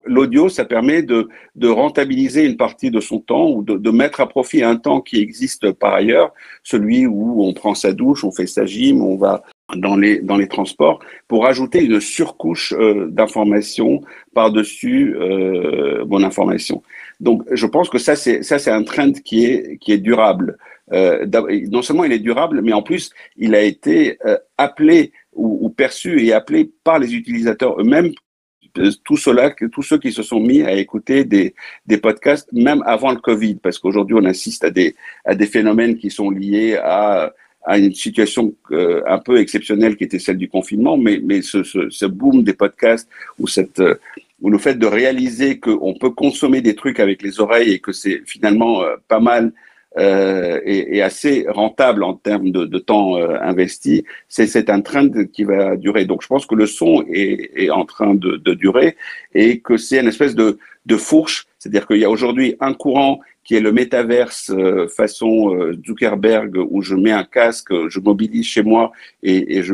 L'audio, 0.05 0.47
ça 0.47 0.63
permet 0.63 1.01
de, 1.01 1.27
de, 1.55 1.67
rentabiliser 1.67 2.45
une 2.45 2.55
partie 2.55 2.91
de 2.91 3.01
son 3.01 3.19
temps 3.19 3.49
ou 3.49 3.61
de, 3.61 3.75
de, 3.75 3.91
mettre 3.91 4.21
à 4.21 4.29
profit 4.29 4.63
un 4.63 4.77
temps 4.77 5.01
qui 5.01 5.19
existe 5.19 5.73
par 5.73 5.93
ailleurs, 5.93 6.33
celui 6.63 7.05
où 7.05 7.43
on 7.43 7.53
prend 7.53 7.75
sa 7.75 7.91
douche, 7.91 8.23
on 8.23 8.31
fait 8.31 8.47
sa 8.47 8.65
gym, 8.65 9.01
on 9.01 9.17
va 9.17 9.43
dans 9.75 9.97
les, 9.97 10.19
dans 10.19 10.37
les 10.37 10.47
transports, 10.47 10.99
pour 11.27 11.45
ajouter 11.45 11.83
une 11.83 11.99
surcouche 11.99 12.73
euh, 12.73 13.07
d'informations 13.07 14.01
par-dessus 14.33 15.15
euh, 15.19 16.05
mon 16.05 16.23
information. 16.23 16.83
Donc, 17.19 17.43
je 17.51 17.65
pense 17.65 17.89
que 17.89 17.97
ça, 17.97 18.15
c'est 18.15 18.43
ça, 18.43 18.59
c'est 18.59 18.71
un 18.71 18.83
trend 18.83 19.11
qui 19.11 19.45
est 19.45 19.77
qui 19.79 19.91
est 19.91 19.97
durable. 19.97 20.57
Euh, 20.93 21.25
non 21.69 21.81
seulement 21.81 22.05
il 22.05 22.13
est 22.13 22.19
durable, 22.19 22.61
mais 22.61 22.71
en 22.71 22.81
plus, 22.81 23.11
il 23.35 23.55
a 23.55 23.61
été 23.61 24.17
euh, 24.25 24.37
appelé 24.57 25.11
ou, 25.33 25.59
ou, 25.65 25.69
perçu 25.69 26.25
et 26.25 26.31
appelé 26.31 26.71
par 26.83 26.99
les 26.99 27.13
utilisateurs 27.13 27.79
eux-mêmes. 27.79 28.11
Tout 29.03 29.17
cela, 29.17 29.53
tous 29.71 29.81
ceux 29.81 29.97
qui 29.97 30.11
se 30.11 30.21
sont 30.21 30.39
mis 30.39 30.61
à 30.61 30.73
écouter 30.73 31.25
des, 31.25 31.55
des 31.87 31.97
podcasts, 31.97 32.47
même 32.53 32.83
avant 32.85 33.11
le 33.11 33.17
Covid, 33.17 33.55
parce 33.55 33.79
qu'aujourd'hui 33.79 34.15
on 34.15 34.25
assiste 34.25 34.63
à 34.63 34.69
des 34.69 34.95
à 35.25 35.33
des 35.33 35.47
phénomènes 35.47 35.97
qui 35.97 36.11
sont 36.11 36.29
liés 36.29 36.77
à 36.81 37.33
à 37.67 37.77
une 37.77 37.93
situation 37.93 38.53
euh, 38.71 39.01
un 39.05 39.19
peu 39.19 39.39
exceptionnelle 39.39 39.97
qui 39.97 40.05
était 40.05 40.19
celle 40.19 40.37
du 40.37 40.49
confinement, 40.49 40.97
mais, 40.97 41.19
mais 41.23 41.41
ce, 41.41 41.63
ce, 41.63 41.89
ce 41.89 42.05
boom 42.05 42.43
des 42.43 42.53
podcasts 42.53 43.09
ou 43.37 43.47
cette 43.47 43.79
euh, 43.79 43.95
ou 44.41 44.49
le 44.49 44.57
fait 44.57 44.75
de 44.75 44.85
réaliser 44.85 45.59
qu'on 45.59 45.95
peut 45.99 46.11
consommer 46.11 46.61
des 46.61 46.75
trucs 46.75 46.99
avec 46.99 47.21
les 47.21 47.39
oreilles 47.39 47.73
et 47.73 47.79
que 47.79 47.91
c'est 47.91 48.21
finalement 48.25 48.83
euh, 48.83 48.95
pas 49.07 49.19
mal 49.19 49.51
euh, 49.97 50.59
et, 50.63 50.97
et, 50.97 51.01
assez 51.01 51.47
rentable 51.49 52.03
en 52.03 52.13
termes 52.13 52.51
de, 52.51 52.65
de 52.65 52.77
temps 52.77 53.17
euh, 53.17 53.37
investi, 53.41 54.03
c'est 54.27 54.69
un 54.69 54.81
trend 54.81 55.09
qui 55.33 55.43
va 55.43 55.75
durer. 55.75 56.05
Donc 56.05 56.21
je 56.21 56.27
pense 56.27 56.45
que 56.45 56.53
le 56.53 56.67
son 56.67 57.03
est, 57.11 57.51
est 57.55 57.71
en 57.71 57.83
train 57.85 58.13
de, 58.13 58.35
de, 58.35 58.53
durer 58.53 58.95
et 59.33 59.59
que 59.59 59.75
c'est 59.77 59.99
une 59.99 60.07
espèce 60.07 60.35
de, 60.35 60.59
de 60.85 60.97
fourche, 60.97 61.47
c'est-à-dire 61.57 61.87
qu'il 61.87 61.97
y 61.97 62.05
a 62.05 62.11
aujourd'hui 62.11 62.55
un 62.59 62.73
courant 62.73 63.21
qui 63.47 63.55
est 63.55 63.61
le 63.61 63.71
métaverse 63.71 64.51
euh, 64.53 64.89
façon 64.89 65.55
euh, 65.55 65.71
Zuckerberg, 65.87 66.57
où 66.69 66.81
je 66.81 66.95
mets 66.95 67.13
un 67.13 67.23
casque, 67.23 67.71
je 67.87 67.99
mobilise 68.01 68.45
chez 68.45 68.61
moi 68.61 68.91
et, 69.23 69.57
et 69.57 69.63
je 69.63 69.73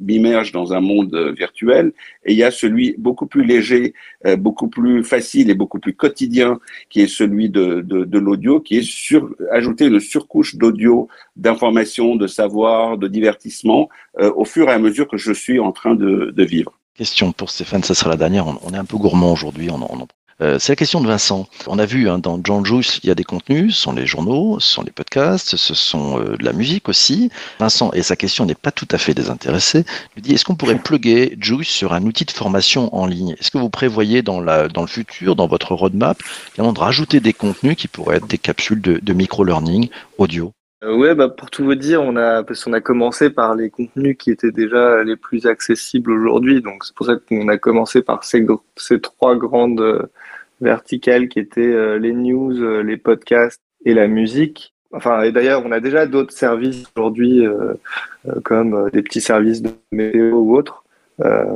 m'immerge 0.00 0.50
dans 0.50 0.72
un 0.72 0.80
monde 0.80 1.14
euh, 1.14 1.32
virtuel. 1.32 1.92
Et 2.24 2.32
il 2.32 2.38
y 2.38 2.42
a 2.42 2.50
celui 2.50 2.96
beaucoup 2.98 3.26
plus 3.26 3.44
léger, 3.44 3.94
beaucoup 4.38 4.66
plus 4.66 5.04
facile 5.04 5.48
et 5.48 5.54
beaucoup 5.54 5.78
plus 5.78 5.94
quotidien, 5.94 6.58
qui 6.90 7.02
est 7.02 7.06
celui 7.06 7.48
de, 7.48 7.82
de, 7.82 8.04
de 8.04 8.18
l'audio, 8.18 8.58
qui 8.60 8.78
est 8.78 8.82
sur, 8.82 9.32
ajouter 9.52 9.86
une 9.86 10.00
surcouche 10.00 10.56
d'audio, 10.56 11.06
d'information, 11.36 12.16
de 12.16 12.26
savoir, 12.26 12.98
de 12.98 13.06
divertissement, 13.06 13.88
au 14.18 14.44
fur 14.44 14.68
et 14.68 14.72
à 14.72 14.78
mesure 14.80 15.06
que 15.06 15.16
je 15.16 15.32
suis 15.32 15.60
en 15.60 15.70
train 15.70 15.94
de, 15.94 16.32
de 16.34 16.44
vivre. 16.44 16.72
Question 16.94 17.30
pour 17.30 17.50
Stéphane, 17.50 17.84
ça 17.84 17.94
sera 17.94 18.10
la 18.10 18.16
dernière. 18.16 18.46
On, 18.48 18.74
est 18.74 18.78
un 18.78 18.84
peu 18.84 18.96
gourmand 18.96 19.32
aujourd'hui, 19.32 19.70
on, 19.70 19.80
on, 19.92 20.06
euh, 20.42 20.58
c'est 20.58 20.72
la 20.72 20.76
question 20.76 21.00
de 21.00 21.06
Vincent. 21.06 21.48
On 21.66 21.78
a 21.78 21.86
vu 21.86 22.08
hein, 22.08 22.18
dans 22.18 22.40
John 22.42 22.64
Juice, 22.64 23.00
il 23.02 23.08
y 23.08 23.10
a 23.10 23.14
des 23.14 23.24
contenus, 23.24 23.74
ce 23.74 23.82
sont 23.82 23.92
les 23.92 24.06
journaux, 24.06 24.60
ce 24.60 24.68
sont 24.68 24.82
les 24.82 24.90
podcasts, 24.90 25.56
ce 25.56 25.74
sont 25.74 26.20
euh, 26.20 26.36
de 26.36 26.44
la 26.44 26.52
musique 26.52 26.88
aussi. 26.88 27.30
Vincent, 27.58 27.90
et 27.92 28.02
sa 28.02 28.16
question 28.16 28.44
n'est 28.44 28.54
pas 28.54 28.70
tout 28.70 28.88
à 28.90 28.98
fait 28.98 29.14
désintéressée, 29.14 29.84
lui 30.14 30.22
dit 30.22 30.34
est-ce 30.34 30.44
qu'on 30.44 30.56
pourrait 30.56 30.78
plugger 30.78 31.36
Juice 31.40 31.68
sur 31.68 31.94
un 31.94 32.02
outil 32.02 32.24
de 32.24 32.30
formation 32.30 32.94
en 32.94 33.06
ligne? 33.06 33.34
Est-ce 33.38 33.50
que 33.50 33.58
vous 33.58 33.70
prévoyez 33.70 34.22
dans, 34.22 34.40
la, 34.40 34.68
dans 34.68 34.82
le 34.82 34.88
futur, 34.88 35.36
dans 35.36 35.46
votre 35.46 35.74
roadmap, 35.74 36.18
de 36.58 36.78
rajouter 36.78 37.20
des 37.20 37.32
contenus 37.32 37.76
qui 37.76 37.88
pourraient 37.88 38.16
être 38.16 38.26
des 38.26 38.38
capsules 38.38 38.80
de, 38.82 38.98
de 39.02 39.12
micro-learning 39.12 39.88
audio? 40.18 40.52
Euh, 40.84 40.94
ouais, 40.94 41.14
bah 41.14 41.30
pour 41.30 41.48
tout 41.48 41.64
vous 41.64 41.74
dire, 41.74 42.02
on 42.02 42.16
a 42.16 42.42
parce 42.42 42.62
qu'on 42.62 42.74
a 42.74 42.82
commencé 42.82 43.30
par 43.30 43.54
les 43.54 43.70
contenus 43.70 44.16
qui 44.18 44.30
étaient 44.30 44.52
déjà 44.52 45.02
les 45.02 45.16
plus 45.16 45.46
accessibles 45.46 46.12
aujourd'hui, 46.12 46.60
donc 46.60 46.84
c'est 46.84 46.94
pour 46.94 47.06
ça 47.06 47.16
qu'on 47.16 47.48
a 47.48 47.56
commencé 47.56 48.02
par 48.02 48.24
ces, 48.24 48.44
ces 48.76 49.00
trois 49.00 49.36
grandes 49.36 49.80
verticales 50.60 51.28
qui 51.28 51.38
étaient 51.38 51.60
euh, 51.60 51.98
les 51.98 52.12
news, 52.12 52.62
euh, 52.62 52.82
les 52.82 52.96
podcasts 52.96 53.62
et 53.84 53.94
la 53.94 54.08
musique. 54.08 54.74
Enfin, 54.92 55.22
et 55.22 55.32
d'ailleurs, 55.32 55.62
on 55.64 55.72
a 55.72 55.80
déjà 55.80 56.06
d'autres 56.06 56.32
services 56.32 56.84
aujourd'hui, 56.96 57.46
euh, 57.46 57.74
comme 58.44 58.88
des 58.92 59.02
petits 59.02 59.20
services 59.20 59.60
de 59.60 59.70
météo 59.92 60.36
ou 60.36 60.56
autres, 60.56 60.84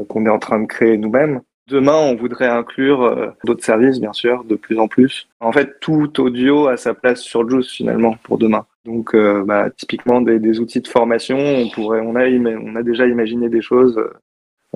qu'on 0.09 0.27
est 0.27 0.31
en 0.31 0.39
train 0.39 0.61
de 0.61 0.67
créer 0.67 0.97
nous-mêmes. 0.97 1.41
Demain, 1.69 1.95
on 1.95 2.17
voudrait 2.17 2.49
inclure 2.49 3.35
d'autres 3.45 3.65
services, 3.65 4.01
bien 4.01 4.13
sûr, 4.13 4.45
de 4.45 4.57
plus 4.57 4.79
en 4.79 4.89
plus. 4.89 5.29
En 5.39 5.53
fait, 5.53 5.79
tout 5.81 6.21
audio 6.21 6.67
a 6.67 6.77
sa 6.77 6.95
place 6.95 7.21
sur 7.21 7.49
Juice 7.49 7.71
finalement 7.71 8.17
pour 8.25 8.39
demain. 8.39 8.67
Donc, 8.85 9.15
euh, 9.15 9.45
bah, 9.45 9.69
typiquement 9.71 10.21
des, 10.21 10.39
des, 10.39 10.59
outils 10.59 10.81
de 10.81 10.89
formation, 10.89 11.39
on 11.39 11.69
pourrait, 11.69 12.01
on 12.01 12.17
a, 12.17 12.27
on 12.27 12.77
a 12.77 12.83
déjà 12.83 13.07
imaginé 13.07 13.49
des 13.49 13.61
choses. 13.61 14.03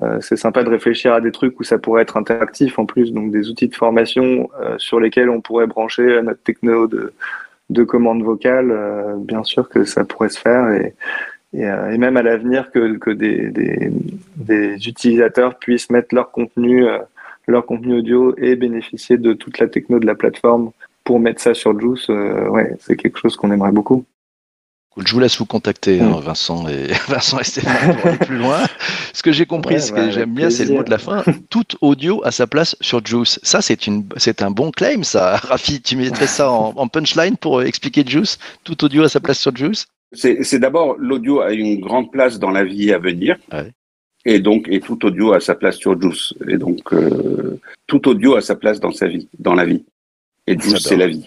Euh, 0.03 0.17
c'est 0.19 0.35
sympa 0.35 0.63
de 0.63 0.69
réfléchir 0.69 1.13
à 1.13 1.21
des 1.21 1.31
trucs 1.31 1.59
où 1.59 1.63
ça 1.63 1.77
pourrait 1.77 2.01
être 2.01 2.17
interactif 2.17 2.79
en 2.79 2.85
plus, 2.85 3.13
donc 3.13 3.31
des 3.31 3.49
outils 3.49 3.69
de 3.69 3.75
formation 3.75 4.49
euh, 4.59 4.75
sur 4.77 4.99
lesquels 4.99 5.29
on 5.29 5.39
pourrait 5.39 5.67
brancher 5.67 6.21
notre 6.21 6.43
techno 6.43 6.87
de, 6.87 7.13
de 7.69 7.83
commandes 7.83 8.23
vocales, 8.23 8.71
euh, 8.71 9.15
bien 9.17 9.43
sûr 9.43 9.69
que 9.69 9.83
ça 9.85 10.05
pourrait 10.05 10.29
se 10.29 10.39
faire 10.39 10.69
et, 10.71 10.93
euh, 11.55 11.97
même 11.97 12.17
à 12.17 12.21
l'avenir 12.21 12.69
que, 12.71 13.11
des, 13.11 14.87
utilisateurs 14.87 15.57
puissent 15.57 15.89
mettre 15.89 16.13
leur 16.13 16.31
contenu, 16.31 16.85
euh, 16.85 16.99
leur 17.47 17.65
contenu 17.65 17.99
audio 17.99 18.35
et 18.37 18.55
bénéficier 18.55 19.17
de 19.17 19.33
toute 19.33 19.59
la 19.59 19.67
techno 19.67 19.99
de 19.99 20.05
la 20.05 20.15
plateforme 20.15 20.71
pour 21.03 21.19
mettre 21.19 21.41
ça 21.41 21.53
sur 21.53 21.79
Juice. 21.79 22.09
ouais, 22.09 22.75
c'est 22.79 22.97
quelque 22.97 23.19
chose 23.19 23.35
qu'on 23.35 23.51
aimerait 23.51 23.71
beaucoup. 23.71 24.05
Je 24.97 25.11
vous 25.11 25.19
laisse 25.19 25.37
vous 25.37 25.45
contacter, 25.45 25.99
hein, 25.99 26.17
mm. 26.17 26.21
Vincent, 26.21 26.67
et, 26.69 26.87
Vincent 27.07 27.39
et 27.39 27.43
Stéphane, 27.43 27.97
pour 27.97 28.07
aller 28.07 28.17
plus 28.17 28.37
loin. 28.37 28.63
Ce 29.13 29.21
que 29.21 29.33
j'ai 29.33 29.45
compris, 29.45 29.81
ce 29.81 29.91
que 29.91 30.09
j'aime 30.09 30.33
bien, 30.33 30.49
c'est 30.49 30.65
le 30.65 30.75
mot 30.75 30.83
de 30.83 30.89
la 30.89 30.97
fin. 30.97 31.23
Tout 31.49 31.65
audio 31.81 32.21
à 32.23 32.31
sa 32.31 32.47
place 32.47 32.77
sur 32.79 33.05
Juice. 33.05 33.39
Ça, 33.43 33.61
c'est 33.61 33.87
une, 33.87 34.05
c'est 34.15 34.41
un 34.41 34.51
bon 34.51 34.71
claim, 34.71 35.03
ça. 35.03 35.35
Rafi, 35.43 35.81
tu 35.81 35.97
mettrais 35.97 36.27
ça 36.27 36.49
en, 36.49 36.87
punchline 36.87 37.35
pour 37.35 37.61
expliquer 37.61 38.03
Juice? 38.05 38.37
Tout 38.63 38.85
audio 38.85 39.03
à 39.03 39.09
sa 39.09 39.19
place 39.19 39.39
sur 39.39 39.55
Juice? 39.55 39.85
C'est 40.13 40.59
d'abord 40.59 40.95
l'audio 40.97 41.41
a 41.41 41.51
une 41.51 41.81
grande 41.81 42.09
place 42.09 42.39
dans 42.39 42.51
la 42.51 42.63
vie 42.63 42.93
à 42.93 42.99
venir. 42.99 43.35
Ouais. 43.51 43.71
Et 44.23 44.39
donc, 44.39 44.67
et 44.69 44.79
tout 44.79 45.05
audio 45.05 45.33
a 45.33 45.41
sa 45.41 45.55
place 45.55 45.75
sur 45.75 45.99
Juice. 46.01 46.33
Et 46.47 46.57
donc, 46.57 46.93
euh, 46.93 47.59
tout 47.85 48.07
audio 48.07 48.35
a 48.35 48.41
sa 48.41 48.55
place 48.55 48.79
dans 48.79 48.91
sa 48.91 49.07
vie, 49.07 49.27
dans 49.37 49.55
la 49.55 49.65
vie. 49.65 49.83
Et 50.47 50.57
Juice, 50.57 50.79
c'est 50.79 50.95
la 50.95 51.07
vie. 51.07 51.25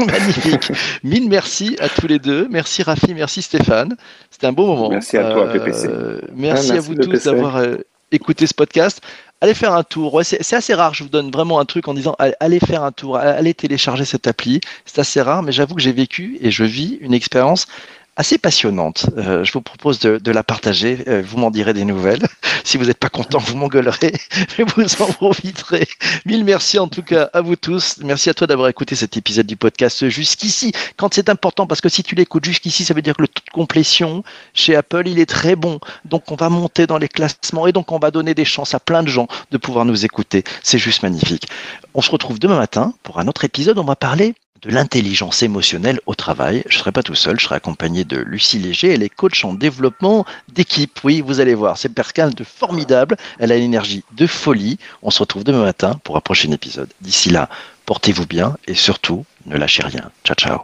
Magnifique. 0.06 0.72
Mille 1.04 1.28
merci 1.28 1.76
à 1.80 1.88
tous 1.88 2.06
les 2.06 2.18
deux. 2.18 2.48
Merci 2.50 2.82
Rafi, 2.82 3.14
merci 3.14 3.42
Stéphane. 3.42 3.96
C'était 4.30 4.46
un 4.46 4.52
beau 4.52 4.66
moment. 4.66 4.90
Merci 4.90 5.16
à 5.16 5.32
toi, 5.32 5.48
PPC. 5.50 5.88
Euh, 5.88 6.20
merci, 6.34 6.72
à 6.72 6.80
vous 6.80 6.94
tous 6.94 7.24
d'avoir 7.24 7.56
euh, 7.56 7.76
écouté 8.12 8.46
ce 8.46 8.54
podcast. 8.54 9.00
Allez 9.40 9.54
faire 9.54 9.72
un 9.72 9.82
tour. 9.82 10.12
Ouais, 10.12 10.24
c'est 10.24 10.54
assez 10.54 10.74
rare. 10.74 10.92
Je 10.92 11.02
vous 11.02 11.08
donne 11.08 11.30
vraiment 11.30 11.60
un 11.60 11.64
truc 11.64 11.88
en 11.88 11.94
disant 11.94 12.14
allez 12.18 12.60
faire 12.60 12.84
un 12.84 12.92
tour, 12.92 13.16
allez 13.16 13.54
télécharger 13.54 14.04
cette 14.04 14.26
appli. 14.26 14.60
C'est 14.84 14.98
assez 14.98 15.22
rare, 15.22 15.42
mais 15.42 15.52
j'avoue 15.52 15.74
que 15.74 15.80
j'ai 15.80 15.92
vécu 15.92 16.38
et 16.42 16.50
je 16.50 16.64
vis 16.64 16.98
une 17.00 17.14
expérience 17.14 17.66
assez 18.16 18.38
passionnante. 18.38 19.06
Euh, 19.16 19.44
je 19.44 19.52
vous 19.52 19.60
propose 19.60 19.98
de, 19.98 20.18
de 20.18 20.30
la 20.30 20.42
partager. 20.42 21.04
Euh, 21.08 21.22
vous 21.26 21.38
m'en 21.38 21.50
direz 21.50 21.72
des 21.72 21.84
nouvelles. 21.84 22.26
si 22.64 22.76
vous 22.76 22.84
n'êtes 22.84 22.98
pas 22.98 23.08
content, 23.08 23.38
vous 23.38 23.56
m'engueulerez, 23.56 24.12
mais 24.58 24.64
vous 24.64 25.02
en 25.02 25.06
profiterez. 25.06 25.86
Mille 26.26 26.44
merci 26.44 26.78
en 26.78 26.88
tout 26.88 27.02
cas 27.02 27.30
à 27.32 27.40
vous 27.40 27.56
tous. 27.56 27.98
Merci 28.02 28.30
à 28.30 28.34
toi 28.34 28.46
d'avoir 28.46 28.68
écouté 28.68 28.94
cet 28.94 29.16
épisode 29.16 29.46
du 29.46 29.56
podcast 29.56 30.08
jusqu'ici. 30.08 30.72
Quand 30.96 31.14
c'est 31.14 31.28
important, 31.28 31.66
parce 31.66 31.80
que 31.80 31.88
si 31.88 32.02
tu 32.02 32.14
l'écoutes 32.14 32.44
jusqu'ici, 32.44 32.84
ça 32.84 32.94
veut 32.94 33.02
dire 33.02 33.16
que 33.16 33.22
le 33.22 33.28
taux 33.28 33.42
de 33.46 33.50
complétion 33.50 34.22
chez 34.54 34.76
Apple, 34.76 35.06
il 35.06 35.18
est 35.18 35.26
très 35.26 35.56
bon. 35.56 35.80
Donc 36.04 36.30
on 36.30 36.36
va 36.36 36.48
monter 36.48 36.86
dans 36.86 36.98
les 36.98 37.08
classements 37.08 37.66
et 37.66 37.72
donc 37.72 37.92
on 37.92 37.98
va 37.98 38.10
donner 38.10 38.34
des 38.34 38.44
chances 38.44 38.74
à 38.74 38.80
plein 38.80 39.02
de 39.02 39.08
gens 39.08 39.28
de 39.50 39.58
pouvoir 39.58 39.84
nous 39.84 40.04
écouter. 40.04 40.44
C'est 40.62 40.78
juste 40.78 41.02
magnifique. 41.02 41.46
On 41.94 42.02
se 42.02 42.10
retrouve 42.10 42.38
demain 42.38 42.58
matin 42.58 42.94
pour 43.02 43.18
un 43.18 43.28
autre 43.28 43.44
épisode. 43.44 43.78
On 43.78 43.84
va 43.84 43.96
parler 43.96 44.34
de 44.62 44.70
l'intelligence 44.70 45.42
émotionnelle 45.42 46.00
au 46.06 46.14
travail. 46.14 46.62
Je 46.66 46.76
ne 46.76 46.80
serai 46.80 46.92
pas 46.92 47.02
tout 47.02 47.14
seul, 47.14 47.38
je 47.38 47.44
serai 47.44 47.56
accompagné 47.56 48.04
de 48.04 48.18
Lucie 48.18 48.58
Léger. 48.58 48.92
Elle 48.92 49.02
est 49.02 49.08
coach 49.08 49.44
en 49.44 49.54
développement 49.54 50.26
d'équipe. 50.52 51.00
Oui, 51.04 51.20
vous 51.20 51.40
allez 51.40 51.54
voir, 51.54 51.78
c'est 51.78 51.92
quelqu'un 51.94 52.30
de 52.30 52.44
formidable. 52.44 53.16
Elle 53.38 53.52
a 53.52 53.56
une 53.56 53.64
énergie 53.64 54.04
de 54.12 54.26
folie. 54.26 54.78
On 55.02 55.10
se 55.10 55.20
retrouve 55.20 55.44
demain 55.44 55.62
matin 55.62 55.98
pour 56.04 56.16
un 56.16 56.20
prochain 56.20 56.50
épisode. 56.52 56.90
D'ici 57.00 57.30
là, 57.30 57.48
portez-vous 57.86 58.26
bien 58.26 58.56
et 58.66 58.74
surtout, 58.74 59.24
ne 59.46 59.56
lâchez 59.56 59.82
rien. 59.82 60.10
Ciao, 60.24 60.34
ciao. 60.34 60.60